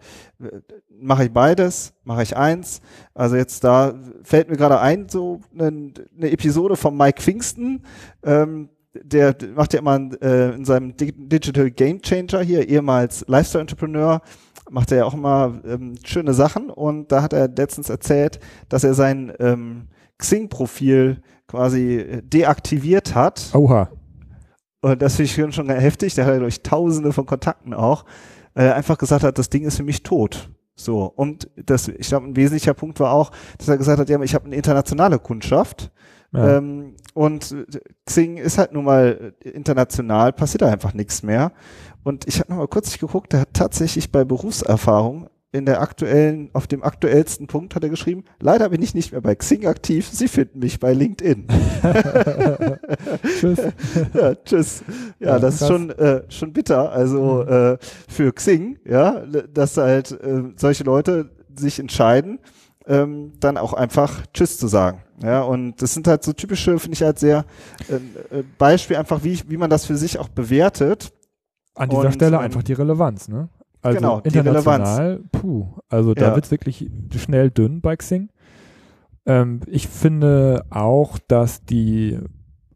mache 0.90 1.26
ich 1.26 1.34
beides, 1.34 1.94
mache 2.04 2.24
ich 2.24 2.38
eins. 2.38 2.82
Also 3.14 3.36
jetzt 3.36 3.64
da 3.64 3.94
fällt 4.24 4.50
mir 4.50 4.56
gerade 4.56 4.80
ein, 4.80 5.10
so 5.10 5.42
eine, 5.54 5.92
eine 6.16 6.32
Episode 6.32 6.78
von 6.78 6.96
Mike 6.96 7.22
Pfingsten, 7.22 7.84
ähm, 8.24 8.70
der 8.94 9.36
macht 9.56 9.74
ja 9.74 9.80
immer 9.80 10.10
äh, 10.22 10.56
in 10.56 10.66
seinem 10.66 10.96
Digital 10.96 11.72
Game 11.72 12.02
Changer 12.02 12.42
hier, 12.42 12.70
ehemals 12.70 13.26
Lifestyle 13.28 13.62
Entrepreneur, 13.62 14.22
macht 14.70 14.92
er 14.92 15.00
ja 15.00 15.06
auch 15.06 15.16
immer 15.16 15.60
ähm, 15.66 15.96
schöne 16.06 16.34
Sachen 16.34 16.70
und 16.70 17.12
da 17.12 17.22
hat 17.22 17.34
er 17.34 17.48
letztens 17.48 17.90
erzählt, 17.90 18.40
dass 18.70 18.84
er 18.84 18.94
sein 18.94 19.34
ähm, 19.40 19.88
Xing-Profil 20.18 21.22
quasi 21.48 22.22
deaktiviert 22.24 23.16
hat. 23.16 23.50
Oha. 23.54 23.90
Und 24.84 25.02
das 25.02 25.16
finde 25.16 25.28
ich 25.28 25.36
schon, 25.36 25.54
schon 25.54 25.70
heftig. 25.70 26.14
Der 26.14 26.26
hat 26.26 26.34
ja 26.34 26.40
durch 26.40 26.62
tausende 26.62 27.14
von 27.14 27.26
Kontakten 27.26 27.74
auch. 27.74 28.04
Äh, 28.54 28.70
einfach 28.70 28.98
gesagt 28.98 29.24
hat, 29.24 29.38
das 29.38 29.50
Ding 29.50 29.64
ist 29.64 29.78
für 29.78 29.84
mich 29.84 30.04
tot. 30.04 30.50
So. 30.76 31.06
Und 31.06 31.50
das, 31.56 31.88
ich 31.88 32.10
glaube, 32.10 32.28
ein 32.28 32.36
wesentlicher 32.36 32.74
Punkt 32.74 33.00
war 33.00 33.14
auch, 33.14 33.32
dass 33.58 33.70
er 33.70 33.78
gesagt 33.78 34.00
hat, 34.00 34.10
ja, 34.10 34.22
ich 34.22 34.36
habe 34.36 34.46
eine 34.46 34.58
internationale 34.58 35.20
Kundschaft. 35.20 35.90
Ja. 36.34 36.58
Ähm, 36.58 36.96
und 37.14 37.56
Xing 38.06 38.36
ist 38.36 38.58
halt 38.58 38.74
nun 38.74 38.84
mal 38.84 39.34
international, 39.40 40.34
passiert 40.34 40.64
da 40.64 40.70
einfach 40.70 40.94
nichts 40.94 41.24
mehr. 41.24 41.54
Und 42.04 42.28
ich 42.28 42.42
habe 42.42 42.52
noch 42.52 42.58
mal 42.58 42.68
kurz 42.68 42.98
geguckt, 43.00 43.32
der 43.32 43.40
hat 43.40 43.54
tatsächlich 43.54 44.12
bei 44.12 44.26
Berufserfahrung 44.26 45.30
in 45.54 45.68
der 45.68 45.82
aktuellen, 45.82 46.50
auf 46.54 46.66
dem 46.66 46.84
aktuellsten 46.84 47.46
Punkt 47.46 47.76
hat 47.76 47.84
er 47.84 47.90
geschrieben, 47.90 48.24
leider 48.40 48.70
bin 48.70 48.82
ich 48.82 48.96
nicht 48.96 49.12
mehr 49.12 49.22
bei 49.22 49.36
Xing 49.36 49.68
aktiv, 49.68 50.10
Sie 50.12 50.28
finden 50.28 50.60
mich 50.60 50.80
bei 50.80 50.94
LinkedIn. 50.94 51.48
tschüss. 53.40 53.60
Ja, 54.14 54.36
tschüss. 54.36 54.84
Ja, 55.20 55.28
ja 55.28 55.40
das 55.40 55.60
krass. 55.60 55.62
ist 55.62 55.68
schon, 55.68 55.90
äh, 55.92 56.24
schon 56.30 56.54
bitter, 56.54 56.92
also 56.92 57.46
mhm. 57.46 57.54
äh, 57.54 57.78
für 58.10 58.34
Xing, 58.34 58.80
ja, 58.84 59.22
dass 59.54 59.78
halt 59.78 60.12
äh, 60.12 60.42
solche 60.56 60.84
Leute 60.84 61.30
sich 61.56 61.80
entscheiden, 61.80 62.40
ähm, 62.88 63.34
dann 63.40 63.58
auch 63.58 63.74
einfach 63.74 64.26
Tschüss 64.34 64.58
zu 64.58 64.68
sagen. 64.68 65.04
Ja, 65.22 65.44
und 65.44 65.80
das 65.84 65.94
sind 65.94 66.08
halt 66.08 66.24
so 66.24 66.34
typische, 66.34 66.80
finde 66.80 66.96
ich 66.96 67.04
halt 67.04 67.20
sehr 67.20 67.46
äh, 67.90 68.40
äh, 68.40 68.44
Beispiel 68.58 68.98
einfach, 68.98 69.24
wie, 69.24 69.40
wie 69.48 69.58
man 69.58 69.70
das 69.70 69.86
für 69.86 69.98
sich 69.98 70.18
auch 70.18 70.30
bewertet. 70.30 71.14
An 71.76 71.90
dieser 71.90 72.08
und, 72.08 72.14
Stelle 72.14 72.40
einfach 72.40 72.64
die 72.64 72.74
Relevanz, 72.74 73.28
ne? 73.28 73.50
Also 73.84 73.98
genau, 73.98 74.20
international, 74.22 75.20
puh, 75.34 75.68
also 75.90 76.14
da 76.14 76.30
ja. 76.30 76.36
wird 76.36 76.46
es 76.46 76.52
wirklich 76.52 76.90
schnell 77.18 77.52
dünn 77.52 77.82
bei 77.82 77.98
Xing. 77.98 78.30
Ähm, 79.26 79.60
ich 79.68 79.90
finde 79.90 80.64
auch, 80.70 81.20
dass 81.28 81.66
die, 81.66 82.18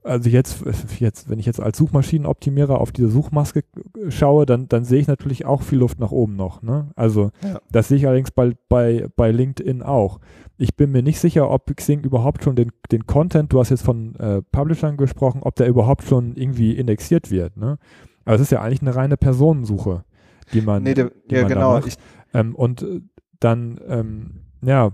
also 0.03 0.29
jetzt, 0.29 0.65
jetzt, 0.99 1.29
wenn 1.29 1.39
ich 1.39 1.45
jetzt 1.45 1.61
als 1.61 1.77
Suchmaschinenoptimierer 1.77 2.81
auf 2.81 2.91
diese 2.91 3.07
Suchmaske 3.07 3.63
schaue, 4.09 4.45
dann, 4.45 4.67
dann 4.67 4.83
sehe 4.83 4.99
ich 4.99 5.07
natürlich 5.07 5.45
auch 5.45 5.61
viel 5.61 5.79
Luft 5.79 5.97
nach 5.99 6.11
oben 6.11 6.35
noch. 6.35 6.61
Ne? 6.61 6.89
Also 6.97 7.31
ja. 7.41 7.59
das 7.71 7.87
sehe 7.87 7.97
ich 7.97 8.05
allerdings 8.05 8.31
bei, 8.31 8.53
bei, 8.67 9.07
bei 9.15 9.31
LinkedIn 9.31 9.83
auch. 9.83 10.19
Ich 10.57 10.75
bin 10.75 10.91
mir 10.91 11.03
nicht 11.03 11.21
sicher, 11.21 11.49
ob 11.49 11.73
Xing 11.73 12.01
überhaupt 12.01 12.43
schon 12.43 12.57
den, 12.57 12.73
den 12.91 13.07
Content, 13.07 13.53
du 13.53 13.61
hast 13.61 13.69
jetzt 13.69 13.83
von 13.83 14.15
äh, 14.15 14.41
Publishern 14.41 14.97
gesprochen, 14.97 15.39
ob 15.41 15.55
der 15.55 15.67
überhaupt 15.67 16.03
schon 16.03 16.35
irgendwie 16.35 16.73
indexiert 16.73 17.31
wird. 17.31 17.55
Ne? 17.55 17.77
Aber 18.25 18.35
es 18.35 18.41
ist 18.41 18.51
ja 18.51 18.61
eigentlich 18.61 18.81
eine 18.81 18.93
reine 18.93 19.15
Personensuche 19.15 20.03
die 20.53 20.61
man, 20.61 20.83
nee, 20.83 20.93
der, 20.93 21.11
die 21.29 21.35
ja, 21.35 21.41
man 21.41 21.49
genau. 21.49 21.77
Ich, 21.79 21.97
ähm, 22.33 22.55
und 22.55 22.81
äh, 22.81 23.01
dann, 23.39 23.79
ähm, 23.87 24.41
ja, 24.61 24.91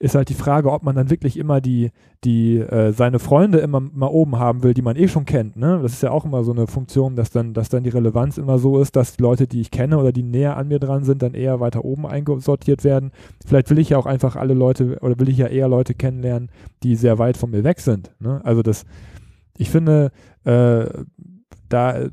ist 0.00 0.14
halt 0.14 0.28
die 0.28 0.34
Frage, 0.34 0.70
ob 0.70 0.84
man 0.84 0.94
dann 0.94 1.10
wirklich 1.10 1.36
immer 1.36 1.60
die, 1.60 1.90
die 2.22 2.58
äh, 2.58 2.92
seine 2.92 3.18
Freunde 3.18 3.58
immer 3.58 3.80
mal 3.80 4.06
oben 4.06 4.38
haben 4.38 4.62
will, 4.62 4.72
die 4.72 4.82
man 4.82 4.94
eh 4.94 5.08
schon 5.08 5.24
kennt. 5.24 5.56
Ne? 5.56 5.80
Das 5.82 5.92
ist 5.92 6.02
ja 6.04 6.12
auch 6.12 6.24
immer 6.24 6.44
so 6.44 6.52
eine 6.52 6.68
Funktion, 6.68 7.16
dass 7.16 7.30
dann, 7.30 7.52
dass 7.52 7.68
dann 7.68 7.82
die 7.82 7.90
Relevanz 7.90 8.38
immer 8.38 8.58
so 8.58 8.80
ist, 8.80 8.94
dass 8.94 9.16
die 9.16 9.22
Leute, 9.22 9.48
die 9.48 9.60
ich 9.60 9.72
kenne 9.72 9.98
oder 9.98 10.12
die 10.12 10.22
näher 10.22 10.56
an 10.56 10.68
mir 10.68 10.78
dran 10.78 11.02
sind, 11.02 11.22
dann 11.22 11.34
eher 11.34 11.58
weiter 11.58 11.84
oben 11.84 12.06
eingesortiert 12.06 12.84
werden. 12.84 13.10
Vielleicht 13.44 13.70
will 13.70 13.78
ich 13.78 13.88
ja 13.88 13.98
auch 13.98 14.06
einfach 14.06 14.36
alle 14.36 14.54
Leute 14.54 14.98
oder 15.00 15.18
will 15.18 15.28
ich 15.28 15.38
ja 15.38 15.48
eher 15.48 15.68
Leute 15.68 15.94
kennenlernen, 15.94 16.50
die 16.84 16.94
sehr 16.94 17.18
weit 17.18 17.36
von 17.36 17.50
mir 17.50 17.64
weg 17.64 17.80
sind. 17.80 18.12
Ne? 18.20 18.40
Also 18.44 18.62
das, 18.62 18.84
ich 19.56 19.68
finde, 19.68 20.12
äh, 20.44 20.86
da 21.68 22.08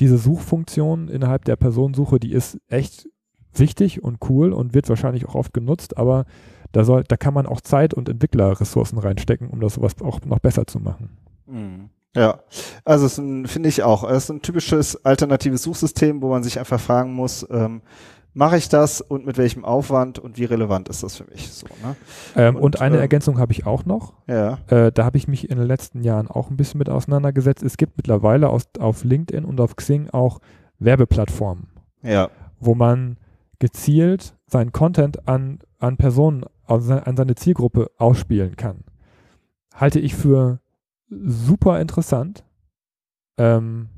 diese 0.00 0.18
Suchfunktion 0.18 1.08
innerhalb 1.08 1.44
der 1.44 1.56
Personensuche, 1.56 2.18
die 2.18 2.32
ist 2.32 2.58
echt 2.68 3.08
wichtig 3.52 4.02
und 4.02 4.18
cool 4.28 4.52
und 4.52 4.74
wird 4.74 4.88
wahrscheinlich 4.88 5.26
auch 5.26 5.34
oft 5.34 5.52
genutzt, 5.52 5.96
aber 5.96 6.24
da, 6.72 6.84
soll, 6.84 7.04
da 7.04 7.16
kann 7.16 7.34
man 7.34 7.46
auch 7.46 7.60
Zeit 7.60 7.94
und 7.94 8.08
Entwicklerressourcen 8.08 8.98
reinstecken, 8.98 9.48
um 9.48 9.60
das 9.60 9.74
sowas 9.74 10.00
auch 10.02 10.20
noch 10.24 10.38
besser 10.38 10.66
zu 10.66 10.78
machen. 10.80 11.16
Mhm. 11.46 11.90
Ja, 12.16 12.40
also 12.84 13.06
es 13.06 13.14
finde 13.14 13.68
ich 13.68 13.84
auch. 13.84 14.02
Es 14.02 14.24
ist 14.24 14.30
ein 14.30 14.42
typisches 14.42 15.04
alternatives 15.04 15.62
Suchsystem, 15.62 16.22
wo 16.22 16.28
man 16.28 16.42
sich 16.42 16.58
einfach 16.58 16.80
fragen 16.80 17.12
muss, 17.12 17.46
ähm, 17.50 17.82
mache 18.32 18.56
ich 18.56 18.68
das 18.68 19.00
und 19.00 19.26
mit 19.26 19.38
welchem 19.38 19.64
Aufwand 19.64 20.18
und 20.18 20.38
wie 20.38 20.44
relevant 20.44 20.88
ist 20.88 21.02
das 21.02 21.16
für 21.16 21.24
mich? 21.24 21.50
So, 21.52 21.66
ne? 21.82 21.96
ähm, 22.36 22.56
und, 22.56 22.62
und, 22.62 22.80
eine 22.80 22.98
äh, 22.98 23.00
Ergänzung 23.00 23.38
habe 23.38 23.52
ich 23.52 23.66
auch 23.66 23.84
noch. 23.84 24.14
Ja. 24.26 24.58
Äh, 24.68 24.92
da 24.92 25.04
habe 25.04 25.16
ich 25.16 25.28
mich 25.28 25.50
in 25.50 25.58
den 25.58 25.66
letzten 25.66 26.02
Jahren 26.02 26.28
auch 26.28 26.50
ein 26.50 26.56
bisschen 26.56 26.78
mit 26.78 26.88
auseinandergesetzt. 26.88 27.62
Es 27.62 27.76
gibt 27.76 27.96
mittlerweile 27.96 28.48
aus, 28.48 28.68
auf 28.78 29.04
LinkedIn 29.04 29.44
und 29.44 29.60
auf 29.60 29.76
Xing 29.76 30.10
auch 30.10 30.40
Werbeplattformen, 30.78 31.68
ja. 32.02 32.30
wo 32.58 32.74
man 32.74 33.18
gezielt 33.58 34.34
seinen 34.46 34.72
Content 34.72 35.28
an, 35.28 35.60
an 35.78 35.96
Personen, 35.96 36.44
also 36.66 36.94
an 36.94 37.16
seine 37.16 37.34
Zielgruppe 37.34 37.90
ausspielen 37.98 38.56
kann. 38.56 38.84
Halte 39.74 40.00
ich 40.00 40.14
für 40.14 40.60
super 41.08 41.80
interessant 41.80 42.44
ähm, 43.36 43.88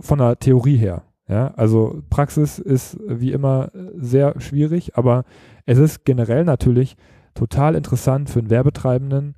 von 0.00 0.18
der 0.18 0.38
Theorie 0.38 0.76
her. 0.76 1.04
Ja, 1.28 1.52
also 1.56 2.02
Praxis 2.08 2.58
ist 2.58 2.98
wie 3.06 3.32
immer 3.32 3.70
sehr 3.94 4.40
schwierig, 4.40 4.96
aber 4.96 5.24
es 5.66 5.78
ist 5.78 6.04
generell 6.06 6.44
natürlich 6.44 6.96
total 7.34 7.74
interessant 7.74 8.30
für 8.30 8.38
einen 8.38 8.50
Werbetreibenden, 8.50 9.34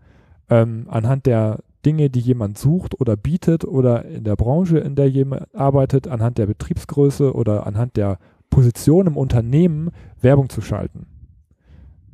ähm, 0.49 0.87
anhand 0.89 1.27
der 1.27 1.59
Dinge, 1.85 2.11
die 2.11 2.21
jemand 2.21 2.59
sucht 2.59 3.01
oder 3.01 3.17
bietet 3.17 3.65
oder 3.65 4.05
in 4.05 4.25
der 4.25 4.37
Branche, 4.37 4.79
in 4.79 4.95
der 4.95 5.09
jemand 5.11 5.53
arbeitet, 5.55 6.07
anhand 6.07 6.39
der 6.39 6.47
Betriebsgröße 6.47 7.35
oder 7.35 7.67
anhand 7.67 7.97
der 7.97 8.19
Position 8.51 9.07
im 9.07 9.17
Unternehmen 9.17 9.91
Werbung 10.21 10.49
zu 10.49 10.61
schalten. 10.61 11.07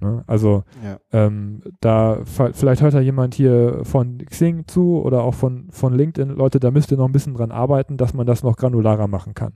Ne? 0.01 0.23
Also 0.27 0.65
ja. 0.85 0.99
ähm, 1.13 1.63
da 1.81 2.21
vielleicht 2.25 2.83
hört 2.83 2.95
da 2.95 3.01
jemand 3.01 3.35
hier 3.35 3.81
von 3.85 4.19
Xing 4.19 4.67
zu 4.67 5.01
oder 5.03 5.23
auch 5.23 5.35
von, 5.35 5.69
von 5.71 5.95
LinkedIn, 5.95 6.37
Leute, 6.37 6.61
da 6.61 6.71
müsst 6.71 6.91
ihr 6.93 6.99
noch 6.99 7.07
ein 7.07 7.13
bisschen 7.13 7.35
dran 7.35 7.51
arbeiten, 7.51 7.97
dass 7.97 8.15
man 8.15 8.27
das 8.27 8.43
noch 8.43 8.57
granularer 8.57 9.09
machen 9.09 9.35
kann. 9.35 9.55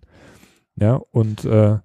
Ja, 0.81 1.01
und 1.11 1.45
äh, 1.45 1.79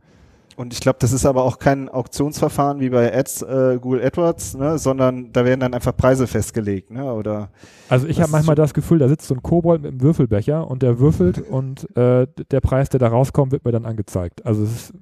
und 0.58 0.72
ich 0.72 0.80
glaube, 0.80 1.00
das 1.02 1.12
ist 1.12 1.26
aber 1.26 1.44
auch 1.44 1.60
kein 1.60 1.90
Auktionsverfahren 1.90 2.80
wie 2.80 2.90
bei 2.90 3.14
Ads, 3.14 3.42
äh, 3.42 3.78
Google 3.82 4.02
AdWords, 4.02 4.56
ne, 4.56 4.78
sondern 4.78 5.34
da 5.34 5.44
werden 5.44 5.60
dann 5.60 5.74
einfach 5.74 5.96
Preise 5.96 6.28
festgelegt, 6.28 6.92
ne, 6.92 7.14
oder? 7.14 7.50
Also 7.90 8.08
ich 8.08 8.22
habe 8.22 8.32
manchmal 8.32 8.56
das 8.56 8.74
Gefühl, 8.74 9.00
da 9.00 9.10
sitzt 9.10 9.28
so 9.28 9.36
ein 9.36 9.44
Kobold 9.44 9.82
mit 9.82 9.92
einem 9.92 10.02
Würfelbecher 10.02 10.66
und 10.70 10.82
der 10.82 11.00
würfelt 11.00 11.40
und 11.50 11.94
äh, 11.98 12.26
der 12.52 12.62
Preis, 12.62 12.88
der 12.88 13.02
da 13.02 13.10
rauskommt, 13.10 13.52
wird 13.52 13.66
mir 13.66 13.74
dann 13.74 13.86
angezeigt. 13.86 14.46
Also 14.46 14.64
es 14.64 14.72
ist 14.72 14.94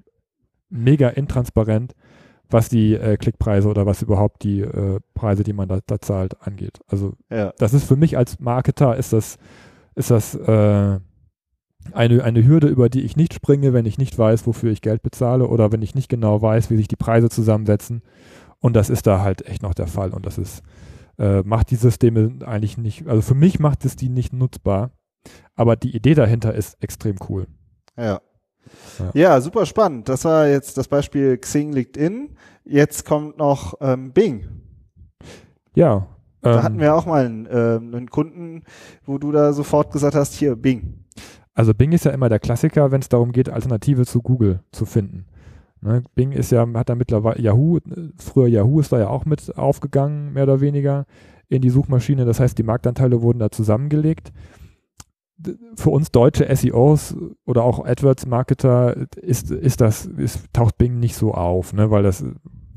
mega 0.70 1.10
intransparent 1.10 1.94
was 2.50 2.70
die 2.70 2.94
äh, 2.94 3.18
Klickpreise 3.18 3.68
oder 3.68 3.86
was 3.86 4.02
überhaupt 4.02 4.44
die 4.44 4.62
äh, 4.62 5.00
Preise, 5.16 5.44
die 5.44 5.54
man 5.54 5.68
da, 5.68 5.80
da, 5.86 6.00
zahlt, 6.00 6.40
angeht. 6.46 6.80
Also 6.88 7.14
ja. 7.32 7.52
das 7.58 7.74
ist 7.74 7.86
für 7.86 7.96
mich 7.96 8.16
als 8.16 8.40
Marketer 8.40 8.96
ist 8.96 9.12
das, 9.12 9.38
ist 9.96 10.12
das 10.12 10.36
äh, 10.36 11.00
eine, 11.92 12.24
eine 12.24 12.46
Hürde, 12.46 12.68
über 12.68 12.90
die 12.90 13.02
ich 13.02 13.16
nicht 13.16 13.34
springe, 13.34 13.74
wenn 13.74 13.86
ich 13.86 13.98
nicht 13.98 14.18
weiß, 14.18 14.48
wofür 14.48 14.72
ich 14.72 14.82
Geld 14.82 15.04
bezahle 15.04 15.48
oder 15.48 15.72
wenn 15.72 15.82
ich 15.82 15.96
nicht 15.96 16.10
genau 16.10 16.42
weiß, 16.42 16.70
wie 16.70 16.78
sich 16.78 16.88
die 16.88 16.96
Preise 16.96 17.30
zusammensetzen. 17.30 18.02
Und 18.60 18.75
das 18.75 18.90
ist 18.90 19.08
da 19.08 19.22
halt 19.22 19.46
echt 19.46 19.62
noch 19.62 19.74
der 19.74 19.88
Fall. 19.88 20.12
Und 20.12 20.25
das 20.25 20.38
ist, 20.38 20.63
äh, 21.18 21.42
macht 21.42 21.72
die 21.72 21.75
Systeme 21.75 22.40
eigentlich 22.46 22.78
nicht, 22.78 23.08
also 23.08 23.22
für 23.22 23.36
mich 23.36 23.60
macht 23.60 23.86
es 23.86 23.96
die 23.96 24.10
nicht 24.10 24.34
nutzbar. 24.34 24.92
Aber 25.56 25.75
die 25.75 25.96
Idee 25.96 26.16
dahinter 26.16 26.54
ist 26.54 26.82
extrem 26.82 27.16
cool. 27.30 27.48
Ja. 27.98 28.22
Ja. 29.00 29.12
ja. 29.13 29.42
super 29.42 29.66
spannend. 29.66 30.10
Das 30.10 30.25
war 30.25 30.48
jetzt 30.48 30.78
das 30.78 30.88
Beispiel 30.88 31.38
Xing 31.38 31.74
LinkedIn. 31.74 32.36
Jetzt 32.66 33.06
kommt 33.06 33.38
noch 33.38 33.75
ähm, 33.82 34.13
Bing. 34.13 34.48
Ja. 35.75 36.08
Da 36.42 36.58
ähm, 36.58 36.63
hatten 36.63 36.80
wir 36.80 36.96
auch 36.96 37.06
mal 37.06 37.25
einen, 37.25 37.46
äh, 37.46 37.80
einen 37.80 38.10
Kunden, 38.10 38.63
wo 39.06 39.18
du 39.18 39.32
da 39.32 39.54
sofort 39.54 39.92
gesagt 39.92 40.16
hast, 40.16 40.34
hier, 40.34 40.56
Bing. 40.56 41.02
Also 41.53 41.74
Bing 41.74 41.91
ist 41.91 42.05
ja 42.05 42.12
immer 42.12 42.29
der 42.29 42.39
Klassiker, 42.39 42.91
wenn 42.91 43.01
es 43.01 43.10
darum 43.10 43.31
geht, 43.31 43.50
Alternative 43.50 44.05
zu 44.05 44.22
Google 44.22 44.62
zu 44.72 44.86
finden. 44.86 45.25
Ne, 45.81 46.03
Bing 46.15 46.31
ist 46.31 46.51
ja, 46.51 46.65
hat 46.74 46.89
da 46.89 46.95
mittlerweile 46.95 47.41
Yahoo, 47.41 47.79
früher 48.17 48.48
Yahoo 48.48 48.79
ist 48.79 48.91
da 48.91 49.00
ja 49.00 49.10
auch 49.10 49.25
mit 49.25 49.57
aufgegangen, 49.57 50.33
mehr 50.33 50.43
oder 50.43 50.62
weniger, 50.62 51.05
in 51.50 51.62
die 51.62 51.69
Suchmaschine. 51.69 52.25
Das 52.25 52.39
heißt, 52.39 52.57
die 52.57 52.63
Marktanteile 52.63 53.22
wurden 53.22 53.39
da 53.39 53.51
zusammengelegt 53.51 54.31
für 55.75 55.89
uns 55.89 56.12
deutsche 56.12 56.53
SEOs 56.55 57.15
oder 57.45 57.63
auch 57.63 57.86
AdWords-Marketer 57.86 59.07
ist, 59.17 59.51
ist 59.51 59.81
das, 59.81 60.05
ist, 60.05 60.53
taucht 60.53 60.77
Bing 60.77 61.00
nicht 61.00 61.15
so 61.15 61.33
auf, 61.33 61.74
ne, 61.74 61.91
weil 61.91 62.03
das, 62.03 62.24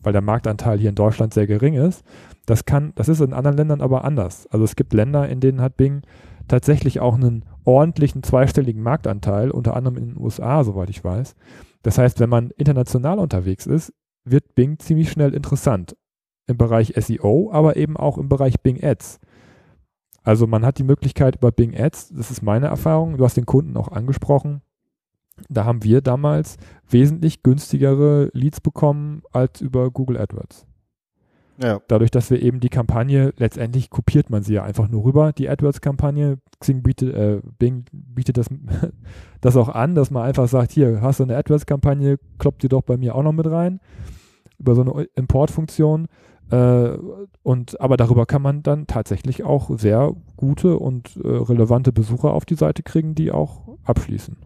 weil 0.02 0.12
der 0.12 0.22
Marktanteil 0.22 0.78
hier 0.78 0.88
in 0.88 0.94
Deutschland 0.94 1.34
sehr 1.34 1.46
gering 1.46 1.74
ist. 1.74 2.04
Das 2.46 2.64
kann, 2.64 2.92
das 2.94 3.08
ist 3.08 3.20
in 3.20 3.32
anderen 3.32 3.56
Ländern 3.56 3.80
aber 3.80 4.04
anders. 4.04 4.46
Also 4.50 4.64
es 4.64 4.76
gibt 4.76 4.92
Länder, 4.92 5.28
in 5.28 5.40
denen 5.40 5.60
hat 5.60 5.76
Bing 5.76 6.02
tatsächlich 6.48 7.00
auch 7.00 7.14
einen 7.14 7.44
ordentlichen 7.64 8.22
zweistelligen 8.22 8.82
Marktanteil, 8.82 9.50
unter 9.50 9.76
anderem 9.76 9.96
in 9.96 10.08
den 10.10 10.18
USA, 10.18 10.62
soweit 10.64 10.90
ich 10.90 11.02
weiß. 11.02 11.34
Das 11.82 11.98
heißt, 11.98 12.20
wenn 12.20 12.30
man 12.30 12.50
international 12.50 13.18
unterwegs 13.18 13.66
ist, 13.66 13.92
wird 14.24 14.54
Bing 14.54 14.78
ziemlich 14.78 15.10
schnell 15.10 15.34
interessant 15.34 15.96
im 16.46 16.56
Bereich 16.56 16.94
SEO, 16.96 17.50
aber 17.52 17.76
eben 17.76 17.96
auch 17.96 18.18
im 18.18 18.28
Bereich 18.28 18.60
Bing 18.60 18.82
Ads. 18.82 19.18
Also 20.22 20.46
man 20.46 20.64
hat 20.64 20.78
die 20.78 20.84
Möglichkeit 20.84 21.36
über 21.36 21.52
Bing 21.52 21.78
Ads, 21.78 22.10
das 22.10 22.30
ist 22.30 22.42
meine 22.42 22.66
Erfahrung, 22.66 23.16
du 23.16 23.24
hast 23.24 23.36
den 23.36 23.46
Kunden 23.46 23.76
auch 23.76 23.88
angesprochen, 23.88 24.62
da 25.48 25.64
haben 25.64 25.84
wir 25.84 26.00
damals 26.00 26.56
wesentlich 26.88 27.42
günstigere 27.42 28.30
Leads 28.32 28.60
bekommen 28.60 29.22
als 29.32 29.60
über 29.60 29.90
Google 29.90 30.18
AdWords. 30.18 30.66
Ja. 31.62 31.80
Dadurch, 31.88 32.10
dass 32.10 32.30
wir 32.30 32.42
eben 32.42 32.60
die 32.60 32.68
Kampagne, 32.68 33.32
letztendlich 33.36 33.90
kopiert 33.90 34.30
man 34.30 34.42
sie 34.42 34.54
ja 34.54 34.62
einfach 34.62 34.88
nur 34.88 35.04
rüber, 35.04 35.32
die 35.32 35.48
AdWords-Kampagne. 35.48 36.38
Xing 36.60 36.82
bietet, 36.82 37.14
äh, 37.14 37.40
Bing 37.58 37.84
bietet 37.92 38.36
das, 38.36 38.46
das 39.40 39.56
auch 39.56 39.68
an, 39.68 39.94
dass 39.94 40.10
man 40.10 40.22
einfach 40.22 40.48
sagt, 40.48 40.72
hier, 40.72 41.00
hast 41.00 41.20
du 41.20 41.24
eine 41.24 41.36
AdWords-Kampagne, 41.36 42.18
kloppt 42.38 42.62
die 42.62 42.68
doch 42.68 42.82
bei 42.82 42.96
mir 42.96 43.14
auch 43.14 43.22
noch 43.22 43.32
mit 43.32 43.46
rein. 43.46 43.80
Über 44.58 44.74
so 44.74 44.82
eine 44.82 45.04
Importfunktion. 45.14 46.08
Äh, 46.50 46.90
und, 47.42 47.80
aber 47.80 47.96
darüber 47.96 48.26
kann 48.26 48.42
man 48.42 48.62
dann 48.62 48.86
tatsächlich 48.86 49.44
auch 49.44 49.70
sehr 49.78 50.14
gute 50.36 50.78
und 50.78 51.16
äh, 51.16 51.28
relevante 51.28 51.92
Besucher 51.92 52.32
auf 52.32 52.44
die 52.44 52.54
Seite 52.54 52.82
kriegen, 52.82 53.14
die 53.14 53.32
auch 53.32 53.78
abschließen. 53.84 54.36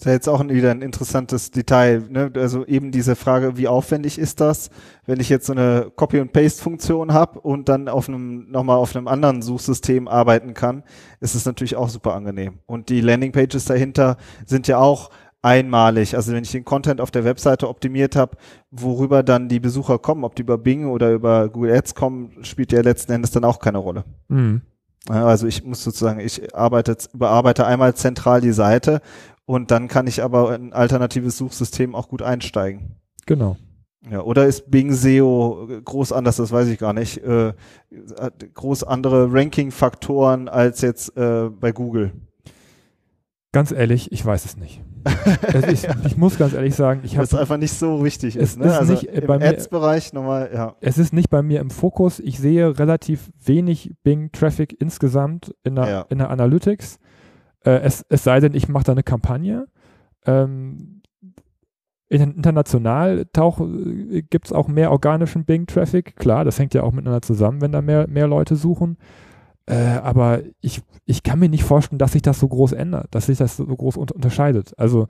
Das 0.00 0.06
ist 0.06 0.08
ja 0.08 0.12
jetzt 0.14 0.28
auch 0.30 0.48
wieder 0.48 0.70
ein 0.70 0.80
interessantes 0.80 1.50
Detail. 1.50 2.04
Ne? 2.08 2.32
Also 2.34 2.64
eben 2.64 2.90
diese 2.90 3.16
Frage, 3.16 3.58
wie 3.58 3.68
aufwendig 3.68 4.18
ist 4.18 4.40
das, 4.40 4.70
wenn 5.04 5.20
ich 5.20 5.28
jetzt 5.28 5.44
so 5.44 5.52
eine 5.52 5.92
Copy- 5.94 6.20
und 6.20 6.32
Paste-Funktion 6.32 7.12
habe 7.12 7.38
und 7.40 7.68
dann 7.68 7.86
auf 7.86 8.08
einem 8.08 8.50
nochmal 8.50 8.78
auf 8.78 8.96
einem 8.96 9.08
anderen 9.08 9.42
Suchsystem 9.42 10.08
arbeiten 10.08 10.54
kann, 10.54 10.84
ist 11.20 11.34
es 11.34 11.44
natürlich 11.44 11.76
auch 11.76 11.90
super 11.90 12.14
angenehm. 12.14 12.60
Und 12.64 12.88
die 12.88 13.02
Landingpages 13.02 13.66
dahinter 13.66 14.16
sind 14.46 14.68
ja 14.68 14.78
auch 14.78 15.10
einmalig. 15.42 16.16
Also 16.16 16.32
wenn 16.32 16.44
ich 16.44 16.52
den 16.52 16.64
Content 16.64 17.02
auf 17.02 17.10
der 17.10 17.24
Webseite 17.24 17.68
optimiert 17.68 18.16
habe, 18.16 18.38
worüber 18.70 19.22
dann 19.22 19.50
die 19.50 19.60
Besucher 19.60 19.98
kommen, 19.98 20.24
ob 20.24 20.34
die 20.34 20.42
über 20.42 20.56
Bing 20.56 20.86
oder 20.86 21.12
über 21.12 21.50
Google 21.50 21.76
Ads 21.76 21.94
kommen, 21.94 22.42
spielt 22.42 22.72
ja 22.72 22.80
letzten 22.80 23.12
Endes 23.12 23.32
dann 23.32 23.44
auch 23.44 23.58
keine 23.58 23.76
Rolle. 23.76 24.04
Mhm. 24.28 24.62
Also 25.08 25.46
ich 25.46 25.64
muss 25.64 25.82
sozusagen, 25.82 26.20
ich 26.20 26.54
arbeite, 26.54 26.96
überarbeite 27.12 27.66
einmal 27.66 27.94
zentral 27.94 28.40
die 28.40 28.52
Seite 28.52 29.00
und 29.50 29.72
dann 29.72 29.88
kann 29.88 30.06
ich 30.06 30.22
aber 30.22 30.54
in 30.54 30.68
ein 30.68 30.72
alternatives 30.72 31.36
Suchsystem 31.36 31.96
auch 31.96 32.06
gut 32.06 32.22
einsteigen. 32.22 32.94
Genau. 33.26 33.56
Ja, 34.08 34.20
oder 34.22 34.46
ist 34.46 34.70
Bing 34.70 34.92
SEO 34.92 35.66
groß 35.84 36.12
anders, 36.12 36.36
das 36.36 36.52
weiß 36.52 36.68
ich 36.68 36.78
gar 36.78 36.92
nicht, 36.92 37.18
äh, 37.18 37.52
groß 38.54 38.84
andere 38.84 39.32
Ranking-Faktoren 39.32 40.48
als 40.48 40.82
jetzt 40.82 41.16
äh, 41.16 41.50
bei 41.50 41.72
Google? 41.72 42.12
Ganz 43.50 43.72
ehrlich, 43.72 44.12
ich 44.12 44.24
weiß 44.24 44.44
es 44.44 44.56
nicht. 44.56 44.82
ist, 45.66 45.82
ja. 45.82 45.96
Ich 46.06 46.16
muss 46.16 46.38
ganz 46.38 46.52
ehrlich 46.52 46.76
sagen, 46.76 47.00
ich 47.02 47.16
habe 47.16 47.24
es 47.24 47.34
einfach 47.34 47.56
nicht 47.56 47.72
so 47.72 48.04
wichtig 48.04 48.36
ist. 48.36 48.56
Ne? 48.56 48.66
Ist 48.66 48.78
also 48.78 48.92
nicht 48.92 49.04
im 49.06 49.28
Ads-Bereich 49.28 50.12
nochmal, 50.12 50.50
ja. 50.54 50.76
Es 50.80 50.96
ist 50.96 51.12
nicht 51.12 51.28
bei 51.28 51.42
mir 51.42 51.58
im 51.58 51.70
Fokus. 51.70 52.20
Ich 52.20 52.38
sehe 52.38 52.78
relativ 52.78 53.32
wenig 53.44 53.94
Bing-Traffic 54.04 54.80
insgesamt 54.80 55.52
in 55.64 55.74
der, 55.74 55.88
ja. 55.88 56.06
in 56.08 56.18
der 56.18 56.30
Analytics. 56.30 57.00
Äh, 57.64 57.80
es, 57.80 58.04
es 58.08 58.24
sei 58.24 58.40
denn, 58.40 58.54
ich 58.54 58.68
mache 58.68 58.84
da 58.84 58.92
eine 58.92 59.02
Kampagne. 59.02 59.66
Ähm, 60.26 61.02
international 62.08 63.20
äh, 63.20 64.22
gibt 64.22 64.46
es 64.46 64.52
auch 64.52 64.68
mehr 64.68 64.90
organischen 64.90 65.44
Bing-Traffic. 65.44 66.16
Klar, 66.16 66.44
das 66.44 66.58
hängt 66.58 66.74
ja 66.74 66.82
auch 66.82 66.92
miteinander 66.92 67.22
zusammen, 67.22 67.60
wenn 67.60 67.72
da 67.72 67.82
mehr, 67.82 68.08
mehr 68.08 68.26
Leute 68.26 68.56
suchen. 68.56 68.98
Äh, 69.66 69.98
aber 70.02 70.40
ich, 70.60 70.82
ich 71.04 71.22
kann 71.22 71.38
mir 71.38 71.48
nicht 71.48 71.62
vorstellen, 71.62 72.00
dass 72.00 72.12
sich 72.12 72.22
das 72.22 72.40
so 72.40 72.48
groß 72.48 72.72
ändert, 72.72 73.14
dass 73.14 73.26
sich 73.26 73.38
das 73.38 73.56
so 73.56 73.64
groß 73.64 73.96
un 73.96 74.08
unterscheidet. 74.12 74.76
Also 74.76 75.06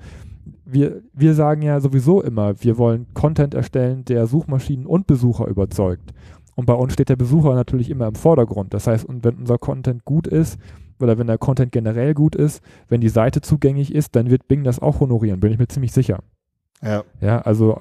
wir, 0.66 1.02
wir 1.14 1.35
sagen 1.35 1.62
ja 1.62 1.80
sowieso 1.80 2.23
immer, 2.23 2.62
wir 2.62 2.76
wollen 2.76 3.07
Content 3.14 3.54
erstellen, 3.54 4.04
der 4.04 4.26
Suchmaschinen 4.26 4.86
und 4.86 5.06
Besucher 5.06 5.47
überzeugt. 5.47 6.13
Und 6.54 6.67
bei 6.67 6.75
uns 6.75 6.93
steht 6.93 7.08
der 7.08 7.17
Besucher 7.17 7.54
natürlich 7.54 7.89
immer 7.89 8.08
im 8.08 8.15
Vordergrund. 8.15 8.75
Das 8.75 8.86
heißt, 8.86 9.06
und 9.06 9.25
wenn 9.25 9.36
unser 9.36 9.56
Content 9.56 10.04
gut 10.04 10.26
ist, 10.26 10.58
oder 11.02 11.19
wenn 11.19 11.26
der 11.26 11.39
Content 11.39 11.73
generell 11.73 12.15
gut 12.15 12.34
ist, 12.34 12.63
wenn 12.89 13.00
die 13.00 13.08
Seite 13.08 13.41
zugänglich 13.41 13.95
ist, 13.95 14.17
dann 14.17 14.30
wird 14.30 14.49
Bing 14.49 14.65
das 14.65 14.80
auch 14.80 15.00
honorieren, 15.00 15.41
bin 15.41 15.52
ich 15.52 15.58
mir 15.58 15.69
ziemlich 15.69 15.93
sicher. 15.93 16.21
Ja. 16.82 17.04
Ja, 17.21 17.41
also, 17.43 17.78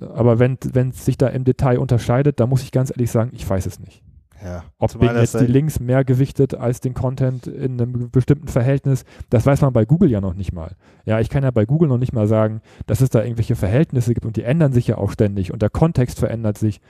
aber 0.00 0.38
wenn 0.38 0.58
es 0.90 1.04
sich 1.04 1.18
da 1.18 1.28
im 1.28 1.44
Detail 1.44 1.78
unterscheidet, 1.78 2.40
da 2.40 2.46
muss 2.46 2.62
ich 2.62 2.72
ganz 2.72 2.90
ehrlich 2.90 3.10
sagen, 3.10 3.30
ich 3.34 3.48
weiß 3.48 3.66
es 3.66 3.78
nicht. 3.78 4.02
Ja. 4.44 4.64
Ob 4.78 4.98
Bing 4.98 5.14
jetzt 5.14 5.38
die 5.38 5.46
Links 5.46 5.78
mehr 5.78 6.04
gewichtet 6.04 6.54
als 6.54 6.80
den 6.80 6.94
Content 6.94 7.46
in 7.46 7.80
einem 7.80 8.10
bestimmten 8.10 8.48
Verhältnis, 8.48 9.04
das 9.30 9.46
weiß 9.46 9.60
man 9.60 9.72
bei 9.72 9.84
Google 9.84 10.10
ja 10.10 10.20
noch 10.20 10.34
nicht 10.34 10.52
mal. 10.52 10.74
Ja, 11.04 11.20
ich 11.20 11.30
kann 11.30 11.44
ja 11.44 11.52
bei 11.52 11.64
Google 11.64 11.88
noch 11.88 11.98
nicht 11.98 12.12
mal 12.12 12.26
sagen, 12.26 12.60
dass 12.86 13.00
es 13.00 13.10
da 13.10 13.22
irgendwelche 13.22 13.54
Verhältnisse 13.54 14.14
gibt 14.14 14.26
und 14.26 14.36
die 14.36 14.42
ändern 14.42 14.72
sich 14.72 14.88
ja 14.88 14.98
auch 14.98 15.12
ständig 15.12 15.52
und 15.52 15.62
der 15.62 15.70
Kontext 15.70 16.18
verändert 16.18 16.58
sich. 16.58 16.80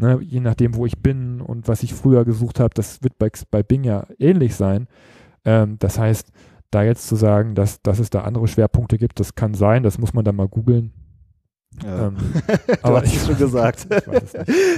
Ne, 0.00 0.20
je 0.22 0.38
nachdem, 0.38 0.76
wo 0.76 0.86
ich 0.86 1.02
bin 1.02 1.40
und 1.40 1.66
was 1.66 1.82
ich 1.82 1.92
früher 1.92 2.24
gesucht 2.24 2.60
habe, 2.60 2.72
das 2.72 3.02
wird 3.02 3.18
bei, 3.18 3.30
bei 3.50 3.64
Bing 3.64 3.82
ja 3.82 4.06
ähnlich 4.18 4.54
sein. 4.54 4.86
Ähm, 5.44 5.76
das 5.80 5.98
heißt, 5.98 6.30
da 6.70 6.84
jetzt 6.84 7.08
zu 7.08 7.16
sagen, 7.16 7.56
dass, 7.56 7.82
dass 7.82 7.98
es 7.98 8.08
da 8.08 8.22
andere 8.22 8.46
Schwerpunkte 8.46 8.96
gibt, 8.96 9.18
das 9.18 9.34
kann 9.34 9.54
sein, 9.54 9.82
das 9.82 9.98
muss 9.98 10.14
man 10.14 10.24
dann 10.24 10.36
mal 10.36 10.46
googeln. 10.46 10.92
Ja. 11.84 12.08
Ähm, 12.08 12.16
aber 12.82 13.04
ich 13.04 13.20
schon 13.20 13.36
gesagt. 13.36 13.86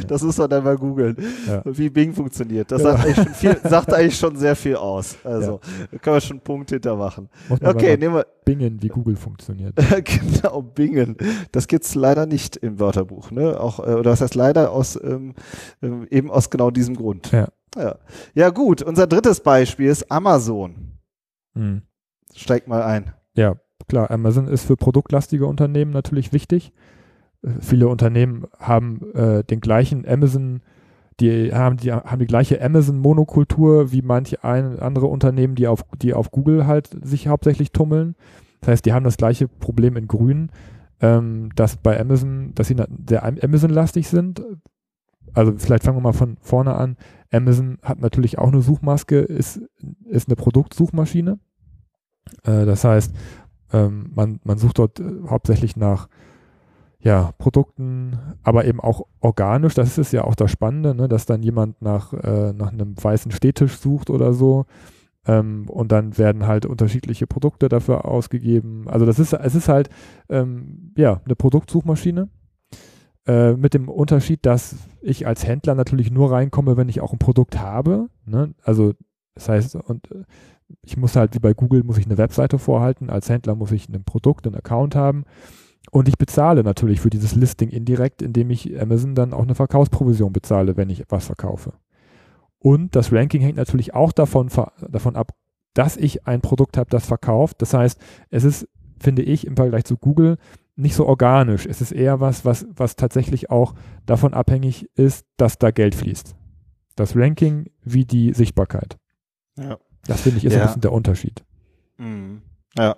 das 0.09 0.23
muss 0.23 0.39
man 0.39 0.51
dann 0.51 0.65
mal 0.65 0.77
googeln, 0.77 1.17
ja. 1.47 1.63
wie 1.65 1.91
Bing 1.91 2.13
funktioniert. 2.13 2.71
Das 2.71 2.83
ja. 2.83 2.93
sagt, 2.93 3.05
eigentlich 3.05 3.37
viel, 3.37 3.57
sagt, 3.65 3.93
eigentlich 3.93 4.19
schon 4.19 4.37
sehr 4.37 4.57
viel 4.57 4.77
aus. 4.77 5.17
Also 5.25 5.61
da 5.91 5.99
können 5.99 6.17
wir 6.17 6.21
schon 6.21 6.37
einen 6.37 6.45
Punkt 6.45 6.71
hintermachen. 6.71 7.29
Okay, 7.49 7.97
nehmen 7.97 8.15
wir. 8.15 8.27
Bingen, 8.45 8.83
wie 8.83 8.89
Google 8.89 9.17
funktioniert. 9.17 9.75
genau, 10.05 10.63
Bingen. 10.63 11.17
Das 11.53 11.69
gibt's 11.69 11.95
leider 11.95 12.27
nicht 12.27 12.57
im 12.57 12.81
Wörterbuch, 12.81 13.31
ne? 13.31 13.61
Auch, 13.61 13.79
äh, 13.79 13.93
oder 13.93 14.11
das 14.11 14.23
heißt 14.23 14.35
leider 14.35 14.73
aus 14.73 14.99
ähm, 15.01 15.35
ähm, 15.83 16.07
eben 16.11 16.31
aus 16.31 16.51
genau 16.51 16.71
diesem 16.71 16.97
Grund. 16.97 17.31
Ja. 17.31 17.49
Ja, 17.77 17.99
ja 18.35 18.51
gut, 18.51 18.83
unser 18.83 19.07
drittes 19.07 19.41
Beispiel 19.41 19.89
ist 19.89 20.11
Amazon. 20.11 20.99
Hm. 21.55 21.83
Steigt 22.35 22.67
mal 22.67 22.83
ein. 22.83 23.13
Ja, 23.35 23.57
klar, 23.89 24.11
Amazon 24.11 24.49
ist 24.49 24.65
für 24.65 24.77
produktlastige 24.77 25.47
Unternehmen 25.47 25.93
natürlich 25.93 26.33
wichtig. 26.33 26.73
Äh, 27.43 27.51
viele 27.61 27.89
Unternehmen 27.89 28.47
haben 28.59 29.13
äh, 29.15 29.45
den 29.45 29.61
gleichen 29.61 30.07
Amazon, 30.07 30.63
die 31.21 31.53
haben 31.53 31.77
die, 31.77 31.93
haben 31.93 32.19
die 32.19 32.27
gleiche 32.27 32.63
Amazon-Monokultur 32.63 33.93
wie 33.93 34.03
manche 34.03 34.43
ein, 34.43 34.79
andere 34.79 35.07
Unternehmen, 35.07 35.55
die 35.55 35.67
auf, 35.67 35.85
die 36.01 36.15
auf 36.15 36.31
Google 36.31 36.67
halt 36.67 36.89
sich 37.03 37.29
hauptsächlich 37.29 37.73
tummeln. 37.73 38.15
Das 38.61 38.69
heißt, 38.69 38.87
die 38.87 38.93
haben 38.93 39.05
das 39.05 39.17
gleiche 39.17 39.49
Problem 39.49 39.97
in 39.97 40.09
Grün, 40.09 40.51
ähm, 41.01 41.51
dass 41.57 41.77
bei 41.77 41.99
Amazon, 41.99 42.53
dass 42.55 42.69
sie 42.69 42.77
sehr 43.09 43.25
Amazon-lastig 43.25 44.09
sind. 44.09 44.43
Also 45.33 45.53
vielleicht 45.57 45.85
fangen 45.85 45.99
wir 45.99 46.03
mal 46.03 46.13
von 46.13 46.37
vorne 46.41 46.75
an. 46.75 46.97
Amazon 47.33 47.79
hat 47.83 48.01
natürlich 48.01 48.39
auch 48.39 48.49
eine 48.49 48.63
Suchmaske, 48.63 49.21
ist, 49.21 49.61
ist 50.05 50.29
eine 50.29 50.37
Produktsuchmaschine. 50.37 51.39
Äh, 52.45 52.67
das 52.67 52.85
heißt, 52.85 53.15
ähm, 53.73 54.11
man, 54.15 54.41
man 54.45 54.59
sucht 54.59 54.79
dort 54.79 55.01
äh, 55.01 55.05
hauptsächlich 55.29 55.77
nach 55.77 56.09
ja, 57.03 57.33
Produkten, 57.39 58.19
aber 58.43 58.67
eben 58.67 58.81
auch 58.81 59.07
organisch. 59.21 59.75
Das 59.75 59.97
ist 59.97 60.13
ja 60.13 60.25
auch 60.25 60.35
das 60.35 60.51
Spannende, 60.51 60.95
ne? 60.95 61.09
dass 61.09 61.25
dann 61.25 61.43
jemand 61.43 61.81
nach, 61.81 62.13
äh, 62.13 62.53
nach 62.53 62.73
einem 62.73 62.95
weißen 63.03 63.33
Stehtisch 63.33 63.79
sucht 63.79 64.11
oder 64.11 64.35
so. 64.35 64.67
Ähm, 65.27 65.69
und 65.69 65.93
dann 65.93 66.19
werden 66.19 66.47
halt 66.47 66.67
unterschiedliche 66.67 67.27
Produkte 67.27 67.69
dafür 67.69 68.05
ausgegeben. 68.05 68.87
Also 68.89 69.07
das 69.07 69.19
ist, 69.19 69.33
es 69.33 69.55
ist 69.55 69.69
halt 69.69 69.89
ähm, 70.29 70.93
ja 70.97 71.21
eine 71.25 71.37
Produktsuchmaschine 71.37 72.29
äh, 73.27 73.53
mit 73.53 73.75
dem 73.75 73.89
Unterschied, 73.89 74.45
dass 74.45 74.77
ich 75.01 75.27
als 75.27 75.47
Händler 75.47 75.75
natürlich 75.75 76.11
nur 76.11 76.33
reinkomme, 76.33 76.77
wenn 76.77 76.89
ich 76.89 77.01
auch 77.01 77.13
ein 77.13 77.19
Produkt 77.19 77.59
habe. 77.59 78.09
Ne? 78.27 78.55
Also 78.63 78.93
das 79.35 79.49
heißt, 79.49 79.77
und 79.77 80.11
äh, 80.11 80.25
ich 80.83 80.97
muss 80.97 81.17
halt 81.17 81.35
wie 81.35 81.39
bei 81.41 81.55
Google, 81.55 81.85
muss 81.85 81.99
ich 81.99 82.07
eine 82.07 82.19
Webseite 82.19 82.59
vorhalten. 82.59 83.11
Als 83.11 83.29
Händler 83.29 83.55
muss 83.55 83.73
ich 83.73 83.89
ein 83.89 84.05
Produkt, 84.05 84.47
einen 84.47 84.57
Account 84.57 84.95
haben. 84.95 85.25
Und 85.91 86.09
ich 86.09 86.19
bezahle 86.19 86.63
natürlich 86.63 87.01
für 87.01 87.11
dieses 87.11 87.35
Listing 87.35 87.71
indirekt, 87.71 88.23
indem 88.23 88.51
ich 88.51 88.81
Amazon 88.81 89.15
dann 89.15 89.33
auch 89.33 89.43
eine 89.43 89.55
Verkaufsprovision 89.55 90.33
bezahle, 90.33 90.77
wenn 90.77 90.91
ich 90.91 91.01
etwas 91.01 91.27
verkaufe. 91.27 91.73
Und 92.59 92.95
das 92.95 93.13
Ranking 93.13 93.41
hängt 93.41 93.57
natürlich 93.57 93.95
auch 93.95 94.13
davon, 94.13 94.51
davon 94.89 95.17
ab, 95.17 95.33
dass 95.75 95.97
ich 95.97 96.27
ein 96.27 96.41
Produkt 96.41 96.77
habe, 96.77 96.91
das 96.91 97.07
verkauft. 97.07 97.63
Das 97.63 97.75
heißt, 97.75 97.99
es 98.29 98.45
ist, 98.45 98.69
finde 99.01 99.23
ich, 99.23 99.47
im 99.47 99.57
Vergleich 99.57 99.85
zu 99.85 99.97
Google 99.97 100.37
nicht 100.77 100.95
so 100.95 101.07
organisch. 101.07 101.67
Es 101.67 101.81
ist 101.81 101.93
eher 101.93 102.21
was, 102.21 102.45
was, 102.45 102.67
was 102.75 102.97
tatsächlich 102.97 103.51
auch 103.51 103.75
davon 104.07 104.35
abhängig 104.35 104.89
ist, 104.95 105.27
dass 105.37 105.59
da 105.59 105.71
Geld 105.71 105.95
fließt. 105.95 106.35
Das 106.97 107.17
Ranking 107.17 107.71
wie 107.83 108.05
die 108.05 108.33
Sichtbarkeit. 108.33 108.99
Ja. 109.59 109.79
Das 110.07 110.23
finde 110.23 110.39
ich 110.39 110.45
ist 110.45 110.55
ja. 110.55 110.61
ein 110.61 110.67
bisschen 110.67 110.81
der 110.83 110.93
Unterschied. 110.93 111.45
Mhm. 111.99 112.43
Ja. 112.79 112.97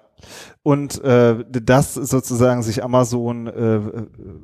und 0.63 1.03
äh, 1.03 1.45
das 1.49 1.95
sozusagen 1.95 2.63
sich 2.63 2.85
Amazon 2.85 3.47
äh, 3.47 3.81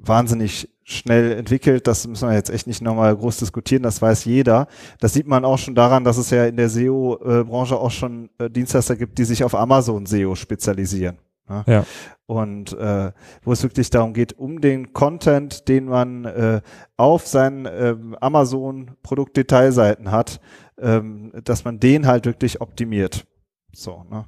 wahnsinnig 0.00 0.70
schnell 0.84 1.32
entwickelt, 1.32 1.86
das 1.86 2.08
müssen 2.08 2.30
wir 2.30 2.34
jetzt 2.34 2.48
echt 2.48 2.66
nicht 2.66 2.80
nochmal 2.80 3.14
groß 3.14 3.36
diskutieren, 3.36 3.82
das 3.82 4.00
weiß 4.00 4.24
jeder. 4.24 4.68
Das 5.00 5.12
sieht 5.12 5.26
man 5.26 5.44
auch 5.44 5.58
schon 5.58 5.74
daran, 5.74 6.02
dass 6.02 6.16
es 6.16 6.30
ja 6.30 6.46
in 6.46 6.56
der 6.56 6.70
SEO-Branche 6.70 7.76
auch 7.76 7.90
schon 7.90 8.30
äh, 8.38 8.48
Dienstleister 8.48 8.96
gibt, 8.96 9.18
die 9.18 9.24
sich 9.24 9.44
auf 9.44 9.54
Amazon 9.54 10.06
SEO 10.06 10.34
spezialisieren. 10.34 11.18
Ne? 11.46 11.64
Ja. 11.66 11.84
Und 12.26 12.72
äh, 12.72 13.12
wo 13.42 13.52
es 13.52 13.62
wirklich 13.62 13.90
darum 13.90 14.14
geht, 14.14 14.38
um 14.38 14.60
den 14.60 14.92
Content, 14.92 15.68
den 15.68 15.86
man 15.86 16.24
äh, 16.24 16.60
auf 16.96 17.26
seinen 17.26 17.66
äh, 17.66 17.94
Amazon-Produktdetailseiten 18.20 20.10
hat, 20.10 20.40
ähm, 20.80 21.32
dass 21.44 21.64
man 21.64 21.80
den 21.80 22.06
halt 22.06 22.26
wirklich 22.26 22.60
optimiert. 22.60 23.26
So, 23.72 24.04
ne? 24.10 24.24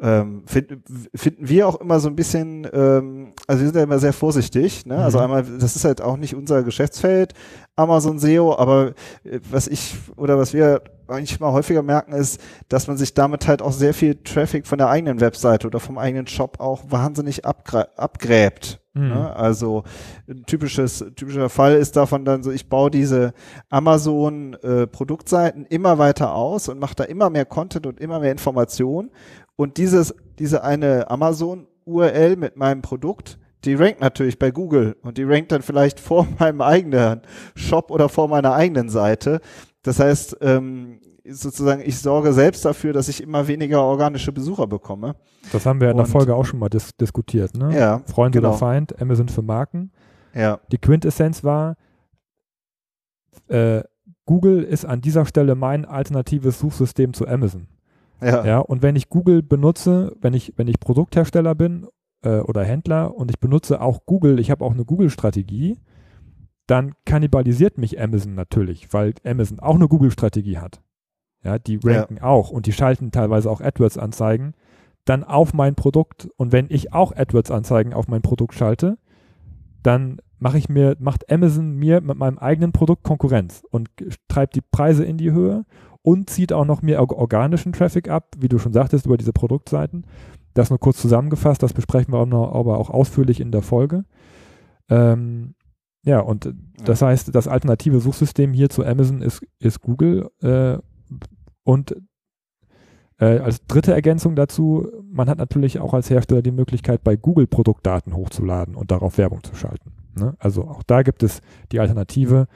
ähm, 0.00 0.44
find, 0.46 0.78
finden 1.14 1.48
wir 1.48 1.66
auch 1.66 1.80
immer 1.80 1.98
so 1.98 2.08
ein 2.08 2.14
bisschen, 2.14 2.66
ähm, 2.72 3.32
also 3.46 3.60
wir 3.60 3.66
sind 3.66 3.76
ja 3.76 3.82
immer 3.82 3.98
sehr 3.98 4.12
vorsichtig, 4.12 4.86
ne? 4.86 4.96
Also 4.96 5.18
mhm. 5.18 5.24
Also 5.24 5.36
einmal, 5.36 5.58
das 5.58 5.74
ist 5.74 5.84
halt 5.84 6.00
auch 6.00 6.16
nicht 6.16 6.34
unser 6.34 6.62
Geschäftsfeld, 6.62 7.34
Amazon 7.74 8.18
SEO, 8.20 8.56
aber 8.56 8.94
äh, 9.24 9.40
was 9.50 9.66
ich 9.66 9.96
oder 10.16 10.38
was 10.38 10.54
wir 10.54 10.82
eigentlich 11.08 11.40
mal 11.40 11.52
häufiger 11.52 11.82
merken, 11.82 12.12
ist, 12.12 12.40
dass 12.68 12.86
man 12.86 12.96
sich 12.96 13.14
damit 13.14 13.48
halt 13.48 13.62
auch 13.62 13.72
sehr 13.72 13.94
viel 13.94 14.14
Traffic 14.22 14.66
von 14.66 14.78
der 14.78 14.88
eigenen 14.88 15.20
Webseite 15.20 15.66
oder 15.66 15.80
vom 15.80 15.98
eigenen 15.98 16.26
Shop 16.26 16.60
auch 16.60 16.84
wahnsinnig 16.88 17.44
abgräbt. 17.44 18.80
Mhm. 18.98 19.08
Ne? 19.08 19.36
Also 19.36 19.84
ein 20.28 20.44
typisches, 20.44 21.04
typischer 21.14 21.48
Fall 21.48 21.76
ist 21.76 21.96
davon 21.96 22.24
dann 22.24 22.42
so, 22.42 22.50
ich 22.50 22.68
baue 22.68 22.90
diese 22.90 23.32
Amazon 23.70 24.54
äh, 24.54 24.86
Produktseiten 24.86 25.64
immer 25.66 25.98
weiter 25.98 26.34
aus 26.34 26.68
und 26.68 26.78
mache 26.78 26.96
da 26.96 27.04
immer 27.04 27.30
mehr 27.30 27.44
Content 27.44 27.86
und 27.86 28.00
immer 28.00 28.20
mehr 28.20 28.32
Informationen. 28.32 29.10
Und 29.56 29.76
dieses, 29.76 30.14
diese 30.38 30.62
eine 30.64 31.10
Amazon 31.10 31.66
URL 31.84 32.36
mit 32.36 32.56
meinem 32.56 32.82
Produkt, 32.82 33.38
die 33.64 33.74
rankt 33.74 34.00
natürlich 34.00 34.38
bei 34.38 34.50
Google 34.50 34.96
und 35.02 35.18
die 35.18 35.24
rankt 35.24 35.52
dann 35.52 35.62
vielleicht 35.62 36.00
vor 36.00 36.26
meinem 36.38 36.60
eigenen 36.60 37.22
Shop 37.54 37.90
oder 37.90 38.08
vor 38.08 38.28
meiner 38.28 38.54
eigenen 38.54 38.88
Seite. 38.88 39.40
Das 39.82 40.00
heißt, 40.00 40.38
ähm, 40.40 41.00
sozusagen, 41.30 41.82
ich 41.84 41.98
sorge 41.98 42.32
selbst 42.32 42.64
dafür, 42.64 42.92
dass 42.92 43.08
ich 43.08 43.22
immer 43.22 43.46
weniger 43.48 43.82
organische 43.82 44.32
Besucher 44.32 44.66
bekomme. 44.66 45.16
Das 45.52 45.66
haben 45.66 45.80
wir 45.80 45.90
in 45.90 45.96
der 45.96 46.06
Folge 46.06 46.34
auch 46.34 46.44
schon 46.44 46.58
mal 46.58 46.68
dis 46.68 46.96
diskutiert, 46.96 47.56
ne? 47.56 47.76
Ja. 47.76 48.02
Freund 48.06 48.34
genau. 48.34 48.50
oder 48.50 48.58
Feind, 48.58 49.00
Amazon 49.00 49.28
für 49.28 49.42
Marken. 49.42 49.90
Ja. 50.34 50.60
Die 50.70 50.78
Quintessenz 50.78 51.44
war, 51.44 51.76
äh, 53.48 53.82
Google 54.26 54.62
ist 54.62 54.84
an 54.84 55.00
dieser 55.00 55.24
Stelle 55.24 55.54
mein 55.54 55.84
alternatives 55.84 56.58
Suchsystem 56.58 57.14
zu 57.14 57.26
Amazon. 57.26 57.66
Ja. 58.20 58.44
ja. 58.44 58.58
Und 58.58 58.82
wenn 58.82 58.96
ich 58.96 59.08
Google 59.08 59.42
benutze, 59.42 60.16
wenn 60.20 60.34
ich, 60.34 60.54
wenn 60.56 60.68
ich 60.68 60.80
Produkthersteller 60.80 61.54
bin 61.54 61.86
äh, 62.22 62.40
oder 62.40 62.64
Händler 62.64 63.14
und 63.14 63.30
ich 63.30 63.38
benutze 63.38 63.80
auch 63.80 64.04
Google, 64.04 64.38
ich 64.38 64.50
habe 64.50 64.64
auch 64.64 64.72
eine 64.72 64.84
Google-Strategie, 64.84 65.78
dann 66.66 66.92
kannibalisiert 67.06 67.78
mich 67.78 68.00
Amazon 68.00 68.34
natürlich, 68.34 68.92
weil 68.92 69.14
Amazon 69.24 69.60
auch 69.60 69.76
eine 69.76 69.88
Google-Strategie 69.88 70.58
hat. 70.58 70.82
Ja, 71.42 71.58
die 71.58 71.78
ranken 71.82 72.16
ja. 72.16 72.22
auch 72.24 72.50
und 72.50 72.66
die 72.66 72.72
schalten 72.72 73.12
teilweise 73.12 73.50
auch 73.50 73.60
AdWords-Anzeigen 73.60 74.54
dann 75.04 75.24
auf 75.24 75.54
mein 75.54 75.74
Produkt. 75.74 76.28
Und 76.36 76.52
wenn 76.52 76.66
ich 76.68 76.92
auch 76.92 77.12
AdWords-Anzeigen 77.12 77.94
auf 77.94 78.08
mein 78.08 78.22
Produkt 78.22 78.54
schalte, 78.54 78.98
dann 79.82 80.20
mache 80.38 80.58
ich 80.58 80.68
mir, 80.68 80.96
macht 80.98 81.30
Amazon 81.30 81.74
mir 81.74 82.00
mit 82.00 82.16
meinem 82.16 82.38
eigenen 82.38 82.72
Produkt 82.72 83.04
Konkurrenz 83.04 83.62
und 83.70 83.88
treibt 84.28 84.54
die 84.54 84.60
Preise 84.60 85.04
in 85.04 85.16
die 85.16 85.32
Höhe 85.32 85.64
und 86.02 86.30
zieht 86.30 86.52
auch 86.52 86.64
noch 86.64 86.82
mehr 86.82 87.00
organischen 87.00 87.72
Traffic 87.72 88.08
ab, 88.08 88.34
wie 88.38 88.48
du 88.48 88.58
schon 88.58 88.72
sagtest, 88.72 89.06
über 89.06 89.16
diese 89.16 89.32
Produktseiten. 89.32 90.06
Das 90.54 90.70
nur 90.70 90.78
kurz 90.78 90.98
zusammengefasst, 91.00 91.62
das 91.62 91.72
besprechen 91.72 92.12
wir 92.12 92.20
aber 92.20 92.78
auch 92.78 92.90
ausführlich 92.90 93.40
in 93.40 93.52
der 93.52 93.62
Folge. 93.62 94.04
Ähm, 94.88 95.54
ja, 96.02 96.20
und 96.20 96.54
das 96.84 97.02
heißt, 97.02 97.34
das 97.34 97.48
alternative 97.48 98.00
Suchsystem 98.00 98.52
hier 98.52 98.70
zu 98.70 98.84
Amazon 98.84 99.20
ist, 99.20 99.44
ist 99.58 99.80
Google 99.82 100.30
äh, 100.40 100.78
und 101.68 101.94
äh, 103.18 103.40
als 103.40 103.66
dritte 103.66 103.92
Ergänzung 103.92 104.34
dazu, 104.34 104.88
man 105.04 105.28
hat 105.28 105.36
natürlich 105.36 105.80
auch 105.80 105.92
als 105.92 106.08
Hersteller 106.08 106.40
die 106.40 106.50
Möglichkeit, 106.50 107.04
bei 107.04 107.14
Google 107.14 107.46
Produktdaten 107.46 108.16
hochzuladen 108.16 108.74
und 108.74 108.90
darauf 108.90 109.18
Werbung 109.18 109.44
zu 109.44 109.54
schalten. 109.54 109.92
Ne? 110.18 110.34
Also 110.38 110.66
auch 110.66 110.82
da 110.82 111.02
gibt 111.02 111.22
es 111.22 111.42
die 111.70 111.80
Alternative, 111.80 112.46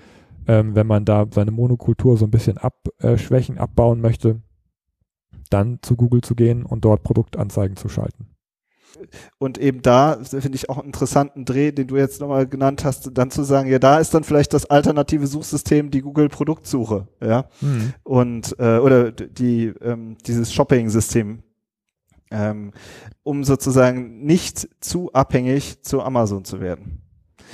ähm, 0.47 0.75
wenn 0.75 0.87
man 0.87 1.05
da 1.05 1.27
seine 1.31 1.51
Monokultur 1.51 2.17
so 2.17 2.25
ein 2.25 2.31
bisschen 2.31 2.57
abschwächen, 2.57 3.59
abbauen 3.59 4.01
möchte, 4.01 4.41
dann 5.51 5.81
zu 5.83 5.95
Google 5.95 6.23
zu 6.23 6.35
gehen 6.35 6.65
und 6.65 6.87
dort 6.87 7.03
Produktanzeigen 7.03 7.77
zu 7.77 7.91
schalten 7.91 8.32
und 9.39 9.59
eben 9.59 9.83
da 9.83 10.19
finde 10.23 10.55
ich 10.55 10.69
auch 10.69 10.79
einen 10.79 10.87
interessanten 10.87 11.45
Dreh, 11.45 11.73
den 11.73 11.87
du 11.87 11.97
jetzt 11.97 12.21
nochmal 12.21 12.47
genannt 12.47 12.85
hast, 12.85 13.11
dann 13.13 13.31
zu 13.31 13.43
sagen, 13.43 13.71
ja, 13.71 13.79
da 13.79 13.99
ist 13.99 14.15
dann 14.15 14.25
vielleicht 14.25 14.53
das 14.53 14.67
alternative 14.67 15.27
Suchsystem 15.27 15.91
die 15.91 16.03
Google 16.03 16.29
Produktsuche, 16.29 17.09
ja, 17.21 17.47
mhm. 17.61 17.95
und 18.03 18.57
äh, 18.59 18.79
oder 18.79 19.13
die 19.13 19.73
ähm, 19.81 20.17
dieses 20.27 20.53
Shopping-System, 20.53 21.43
ähm, 22.31 22.73
um 23.23 23.45
sozusagen 23.45 24.25
nicht 24.25 24.69
zu 24.81 25.13
abhängig 25.13 25.83
zu 25.83 26.03
Amazon 26.03 26.45
zu 26.45 26.61
werden. 26.61 27.03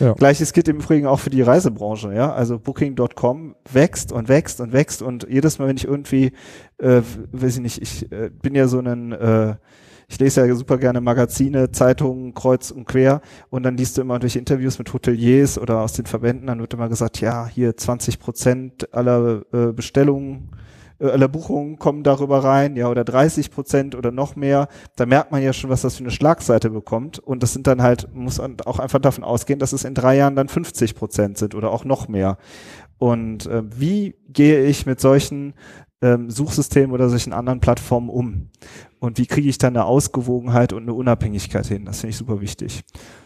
Ja. 0.01 0.13
Gleiches 0.13 0.53
gilt 0.53 0.69
im 0.69 0.77
Übrigen 0.77 1.07
auch 1.07 1.19
für 1.19 1.31
die 1.31 1.43
Reisebranche, 1.43 2.15
ja. 2.15 2.33
Also 2.33 2.59
Booking.com 2.59 3.57
wächst 3.73 4.13
und 4.13 4.29
wächst 4.29 4.61
und 4.61 4.73
wächst 4.73 5.03
und 5.03 5.27
jedes 5.29 5.59
Mal, 5.59 5.69
wenn 5.69 5.77
ich 5.77 5.87
irgendwie, 5.87 6.33
äh, 6.79 7.03
weiß 7.33 7.57
ich 7.57 7.63
nicht, 7.63 7.83
ich 7.83 8.13
äh, 8.13 8.31
bin 8.31 8.55
ja 8.55 8.69
so 8.69 8.79
ein 8.79 9.13
äh, 9.13 9.57
ich 10.09 10.19
lese 10.19 10.47
ja 10.47 10.55
super 10.55 10.79
gerne 10.79 11.01
Magazine, 11.01 11.71
Zeitungen, 11.71 12.35
kreuz 12.35 12.71
und 12.71 12.87
quer 12.87 13.21
und 13.51 13.63
dann 13.63 13.77
liest 13.77 13.97
du 13.97 14.01
immer 14.01 14.19
durch 14.19 14.37
Interviews 14.37 14.79
mit 14.79 14.93
Hoteliers 14.93 15.59
oder 15.59 15.81
aus 15.81 15.93
den 15.93 16.07
Verbänden, 16.07 16.47
dann 16.47 16.61
wird 16.61 16.75
immer 16.75 16.89
gesagt, 16.89 17.21
ja, 17.21 17.47
hier 17.47 17.77
20 17.77 18.19
Prozent 18.19 18.95
aller 18.95 19.43
äh, 19.53 19.73
Bestellungen 19.73 20.51
äh, 21.01 21.07
aller 21.07 21.29
Buchungen 21.29 21.79
kommen 21.79 22.03
darüber 22.03 22.43
rein, 22.43 22.77
ja, 22.77 22.89
oder 22.89 23.05
30 23.05 23.51
Prozent 23.51 23.95
oder 23.95 24.11
noch 24.11 24.37
mehr. 24.37 24.69
Da 24.97 25.07
merkt 25.07 25.31
man 25.31 25.43
ja 25.43 25.53
schon, 25.53 25.71
was 25.71 25.83
das 25.83 25.97
für 25.97 26.05
eine 26.05 26.11
Schlagseite 26.11 26.71
bekommt. 26.71 27.19
Und 27.19 27.43
das 27.43 27.53
sind 27.53 27.67
dann 27.67 27.83
halt, 27.83 28.15
muss 28.15 28.41
auch 28.41 28.79
einfach 28.79 28.99
davon 28.99 29.25
ausgehen, 29.25 29.59
dass 29.59 29.73
es 29.73 29.85
in 29.85 29.95
drei 29.95 30.17
Jahren 30.17 30.37
dann 30.37 30.49
50 30.49 30.95
Prozent 30.95 31.39
sind 31.39 31.55
oder 31.55 31.71
auch 31.71 31.85
noch 31.85 32.09
mehr. 32.09 32.39
Und 32.99 33.47
äh, 33.47 33.63
wie 33.71 34.17
gehe 34.29 34.65
ich 34.65 34.87
mit 34.87 35.01
solchen 35.01 35.55
ähm, 36.01 36.31
Suchsystemen 36.31 36.93
oder 36.93 37.09
solchen 37.09 37.33
anderen 37.33 37.61
Plattformen 37.61 38.09
um? 38.09 38.51
Und 39.01 39.19
wie 39.19 39.27
kriege 39.27 39.49
ich 39.49 39.59
dann 39.59 39.77
eine 39.77 39.85
Ausgewogenheit 39.85 40.73
und 40.73 40.83
eine 40.83 40.95
Unabhängigkeit 40.95 41.67
hin? 41.67 41.85
Das 41.85 42.01
finde 42.01 42.11
ich 42.11 42.17
super 42.17 42.41
wichtig. 42.41 42.85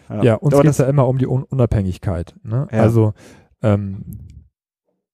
Ja, 0.09 0.23
ja 0.23 0.35
uns 0.37 0.55
geht 0.55 0.67
es 0.67 0.79
ja 0.79 0.87
immer 0.87 1.09
um 1.09 1.19
die 1.19 1.27
Un 1.27 1.45
Unabhängigkeit. 1.45 2.35
Ne? 2.43 2.69
Ja. 2.71 2.81
Also 2.81 3.15
ähm, 3.63 4.05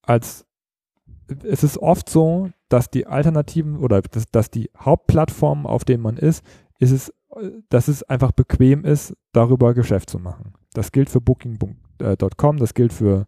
als 0.03 0.47
es 1.45 1.63
ist 1.63 1.79
oft 1.79 2.09
so, 2.09 2.51
dass 2.69 2.91
die 2.91 3.07
Alternativen 3.07 3.77
oder 3.79 4.03
dass, 4.03 4.27
dass 4.31 4.51
die 4.51 4.71
Hauptplattformen, 4.79 5.67
auf 5.67 5.85
denen 5.85 6.03
man 6.03 6.17
ist, 6.17 6.45
ist 6.79 6.91
es, 6.91 7.13
dass 7.69 7.89
es 7.89 8.03
einfach 8.03 8.33
bequem 8.33 8.85
ist, 8.85 9.15
darüber 9.33 9.75
Geschäft 9.75 10.11
zu 10.11 10.19
machen. 10.19 10.55
Das 10.73 10.93
gilt 10.93 11.11
für 11.11 11.21
Booking.com, 11.21 12.57
das 12.59 12.75
gilt 12.75 12.93
für 12.93 13.27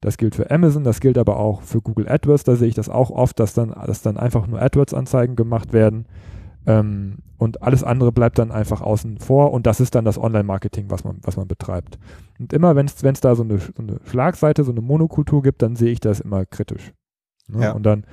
das 0.00 0.16
gilt 0.16 0.34
für 0.34 0.50
Amazon, 0.50 0.84
das 0.84 1.00
gilt 1.00 1.18
aber 1.18 1.38
auch 1.38 1.62
für 1.62 1.80
Google 1.80 2.08
AdWords. 2.08 2.44
Da 2.44 2.54
sehe 2.54 2.68
ich 2.68 2.74
das 2.74 2.88
auch 2.88 3.10
oft, 3.10 3.40
dass 3.40 3.54
dann, 3.54 3.70
dass 3.70 4.02
dann 4.02 4.16
einfach 4.16 4.46
nur 4.46 4.60
AdWords-Anzeigen 4.60 5.34
gemacht 5.34 5.72
werden. 5.72 6.06
Ähm, 6.66 7.18
und 7.36 7.62
alles 7.62 7.84
andere 7.84 8.12
bleibt 8.12 8.38
dann 8.38 8.50
einfach 8.50 8.80
außen 8.80 9.18
vor 9.18 9.52
und 9.52 9.66
das 9.66 9.80
ist 9.80 9.94
dann 9.94 10.04
das 10.04 10.18
Online-Marketing, 10.18 10.90
was 10.90 11.04
man, 11.04 11.18
was 11.22 11.36
man 11.36 11.48
betreibt. 11.48 11.98
Und 12.38 12.52
immer, 12.52 12.76
wenn 12.76 12.86
es 12.86 13.20
da 13.20 13.34
so 13.34 13.42
eine, 13.42 13.58
so 13.58 13.72
eine 13.78 14.00
Schlagseite, 14.04 14.64
so 14.64 14.72
eine 14.72 14.80
Monokultur 14.80 15.42
gibt, 15.42 15.62
dann 15.62 15.76
sehe 15.76 15.92
ich 15.92 16.00
das 16.00 16.20
immer 16.20 16.46
kritisch. 16.46 16.92
Ne? 17.48 17.64
Ja. 17.64 17.72
Und 17.72 17.84
dann 17.84 18.04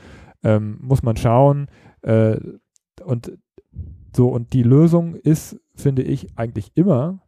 ähm, 0.44 0.78
muss 0.82 1.04
man 1.04 1.18
schauen 1.18 1.68
äh, 2.02 2.38
und 3.04 3.38
so, 4.16 4.30
und 4.30 4.54
die 4.54 4.64
Lösung 4.64 5.16
ist, 5.16 5.60
finde 5.76 6.04
ich, 6.04 6.38
eigentlich 6.38 6.72
immer, 6.76 7.20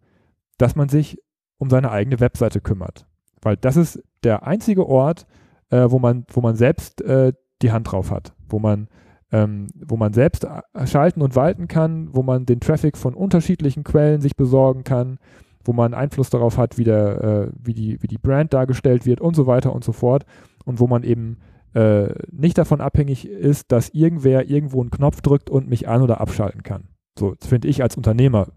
dass 0.58 0.76
man 0.76 0.88
sich 0.88 1.22
um 1.58 1.70
seine 1.70 1.92
eigene 1.92 2.20
Webseite 2.20 2.62
kümmert. 2.62 3.08
Weil 3.42 3.58
das 3.58 3.76
ist 3.76 4.02
der 4.24 4.46
einzige 4.46 4.88
Ort, 4.88 5.26
äh, 5.70 5.86
wo, 5.90 6.00
man, 6.00 6.26
wo 6.32 6.42
man 6.42 6.56
selbst 6.56 7.02
äh, 7.02 7.34
die 7.62 7.72
Hand 7.72 7.92
drauf 7.92 8.12
hat, 8.12 8.34
wo 8.48 8.60
man, 8.60 8.88
ähm, 9.32 9.68
wo 9.76 9.98
man 9.98 10.14
selbst 10.14 10.46
äh, 10.46 10.88
schalten 10.88 11.22
und 11.22 11.36
walten 11.36 11.68
kann, 11.68 12.10
wo 12.14 12.24
man 12.24 12.46
den 12.46 12.60
Traffic 12.60 12.98
von 12.98 13.14
unterschiedlichen 13.14 13.84
Quellen 13.84 14.22
sich 14.22 14.36
besorgen 14.36 14.84
kann, 14.84 15.20
wo 15.64 15.74
man 15.74 15.94
Einfluss 15.94 16.30
darauf 16.30 16.58
hat, 16.58 16.78
wie, 16.78 16.86
der, 16.86 17.24
äh, 17.24 17.52
wie, 17.62 17.74
die, 17.74 18.02
wie 18.02 18.08
die 18.08 18.18
Brand 18.18 18.54
dargestellt 18.54 19.06
wird 19.06 19.20
und 19.20 19.36
so 19.36 19.48
weiter 19.48 19.74
und 19.74 19.84
so 19.84 19.92
fort. 19.92 20.26
Und 20.64 20.80
wo 20.80 20.88
man 20.88 21.04
eben 21.04 21.38
äh, 21.74 22.14
nicht 22.32 22.58
davon 22.58 22.82
abhängig 22.82 23.28
ist, 23.28 23.72
dass 23.72 23.90
irgendwer 23.90 24.50
irgendwo 24.50 24.82
einen 24.82 24.92
Knopf 24.92 25.22
drückt 25.22 25.50
und 25.50 25.70
mich 25.70 25.88
an- 25.88 26.02
oder 26.02 26.22
abschalten 26.22 26.64
kann. 26.64 26.88
So 27.20 27.36
finde 27.42 27.68
ich 27.68 27.84
als 27.84 27.98
Unternehmer, 27.98 28.48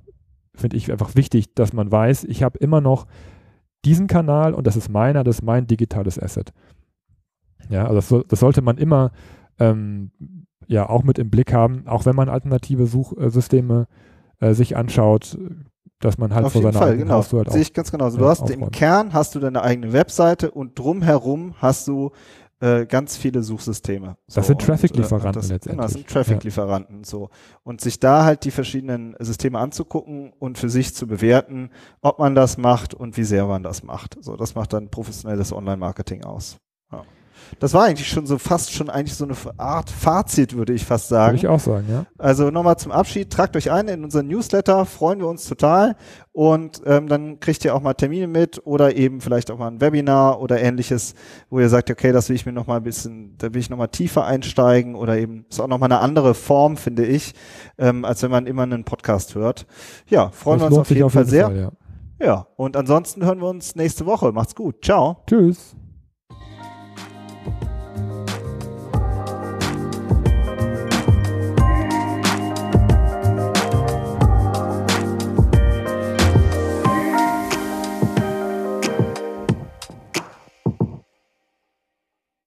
finde 0.55 0.77
ich 0.77 0.91
einfach 0.91 1.17
wichtig, 1.17 1.55
dass 1.55 1.73
man 1.73 1.91
weiß, 1.91 2.25
ich 2.25 2.43
habe 2.43 2.59
immer 2.59 2.81
noch 2.81 3.07
diesen 3.85 4.07
Kanal 4.07 4.55
und 4.55 4.67
das 4.67 4.77
ist 4.77 4.89
meiner, 4.89 5.25
das 5.25 5.37
ist 5.37 5.43
mein 5.43 5.67
digitales 5.67 6.19
Asset. 6.19 6.53
Ja, 7.69 7.85
also 7.85 7.95
das, 7.95 8.09
so, 8.09 8.23
das 8.23 8.41
sollte 8.41 8.63
man 8.63 8.79
immer 8.79 9.13
ähm, 9.59 10.11
ja 10.67 10.89
auch 10.89 11.03
mit 11.03 11.19
im 11.19 11.31
Blick 11.31 11.53
haben, 11.53 11.87
auch 11.87 12.07
wenn 12.07 12.17
man 12.17 12.29
alternative 12.29 12.87
Suchsysteme 12.87 13.87
äh, 14.41 14.55
sich 14.55 14.77
anschaut, 14.77 15.39
dass 16.01 16.17
man 16.17 16.35
halt 16.35 16.47
Auf 16.47 16.53
vor 16.53 16.63
jeden 16.63 16.73
seiner 16.73 16.83
Fall, 16.83 16.93
eigenen 16.93 17.09
genau. 17.09 17.19
Haustür 17.19 17.41
halt 17.41 17.53
Sehe 17.53 17.63
ich 17.63 17.75
ganz 17.75 17.91
genauso. 17.91 18.17
Du 18.17 18.25
ja, 18.25 18.31
hast 18.31 18.49
im 18.51 18.63
aufräumen. 18.63 18.71
Kern 18.71 19.13
hast 19.13 19.35
du 19.35 19.41
deine 19.41 19.63
eigene 19.63 19.93
Webseite 19.93 20.51
und 20.51 20.79
drumherum 20.79 21.55
hast 21.59 21.87
du 21.89 22.13
äh, 22.61 22.87
ganz 22.87 23.17
viele 23.17 23.43
Suchsysteme. 23.43 24.17
Das 24.33 24.47
sind 24.47 24.61
Traffic-Lieferanten 24.61 25.43
äh, 25.43 25.55
letztendlich. 25.55 25.71
Genau, 25.73 25.83
das 25.83 25.93
sind 25.93 26.07
Traffic-Lieferanten 26.07 27.05
so. 27.05 27.31
Und 27.63 27.81
sich 27.81 27.99
da 27.99 28.25
halt 28.25 28.45
die 28.45 28.51
verschiedenen 28.51 29.17
Systeme 29.19 29.59
anzugucken 29.59 30.33
und 30.39 30.59
für 30.59 30.69
sich 30.69 30.95
zu 30.95 31.07
bewerten, 31.07 31.71
ob 32.03 32.19
man 32.19 32.35
das 32.35 32.59
macht 32.59 32.95
und 32.95 33.17
wie 33.17 33.25
sehr 33.25 33.47
man 33.47 33.63
das 33.63 33.83
macht. 33.83 34.17
So, 34.23 34.37
das 34.37 34.55
macht 34.55 34.73
dann 34.73 34.91
professionelles 34.91 35.53
Online-Marketing 35.53 36.25
aus. 36.25 36.59
Ja. 36.93 37.05
Das 37.59 37.75
war 37.75 37.85
eigentlich 37.85 38.09
schon 38.09 38.27
so 38.27 38.39
fast 38.39 38.73
schon 38.73 38.91
eigentlich 38.91 39.15
so 39.15 39.25
eine 39.25 39.35
Art 39.59 39.91
Fazit, 39.91 40.57
würde 40.57 40.73
ich 40.73 40.85
fast 40.85 41.09
sagen. 41.09 41.35
Würde 41.35 41.47
ich 41.47 41.49
auch 41.49 41.61
sagen, 41.61 41.87
ja. 41.91 42.07
Also 42.19 42.51
nochmal 42.51 42.79
zum 42.79 42.93
Abschied, 42.93 43.31
tragt 43.31 43.57
euch 43.57 43.71
ein 43.71 43.89
in 43.89 44.05
unseren 44.05 44.29
Newsletter, 44.29 44.87
freuen 44.87 45.19
wir 45.21 45.27
uns 45.29 45.47
total 45.47 45.97
und 46.33 46.83
ähm, 46.87 47.09
dann 47.09 47.41
kriegt 47.41 47.65
ihr 47.65 47.75
auch 47.75 47.83
mal 47.83 47.95
Termine 47.95 48.29
mit 48.29 48.65
oder 48.65 48.97
eben 48.97 49.21
vielleicht 49.21 49.51
auch 49.51 49.59
mal 49.59 49.69
ein 49.69 49.81
Webinar 49.81 50.41
oder 50.41 50.61
ähnliches, 50.61 51.15
wo 51.51 51.61
ihr 51.61 51.69
sagt, 51.69 51.91
okay, 51.91 52.13
das 52.13 52.29
will 52.29 52.37
ich 52.37 52.47
mir 52.47 52.53
nochmal 52.53 52.79
ein 52.79 52.85
bisschen, 52.85 53.35
da 53.39 53.53
will 53.53 53.61
ich 53.61 53.71
nochmal 53.71 53.89
tiefer 53.89 54.25
einsteigen 54.25 54.95
oder 54.95 55.19
eben 55.19 55.45
ist 55.51 55.61
auch 55.61 55.69
nochmal 55.69 55.91
eine 55.91 56.01
andere 56.01 56.35
Form, 56.35 56.77
finde 56.77 57.05
ich, 57.05 57.35
ähm, 57.79 58.05
als 58.05 58.23
wenn 58.23 58.31
man 58.31 58.47
immer 58.47 58.63
einen 58.63 58.85
Podcast 58.85 59.35
hört. 59.35 59.67
Ja, 60.09 60.31
freuen 60.31 60.61
Das 60.61 60.67
wir 60.71 60.71
uns 60.71 60.79
auf 60.79 60.89
sich 60.89 60.97
jeden 60.99 61.11
Fall 61.11 61.27
sehr. 61.27 61.47
Fall, 61.47 61.59
ja. 61.59 61.73
Ja, 62.23 62.47
und 62.57 62.77
ansonsten 62.77 63.25
hören 63.25 63.41
wir 63.41 63.49
uns 63.49 63.77
nächste 63.77 64.05
Woche. 64.05 64.31
Macht's 64.33 64.55
gut. 64.55 64.85
Ciao. 64.85 65.23
Tschüss. 65.27 65.75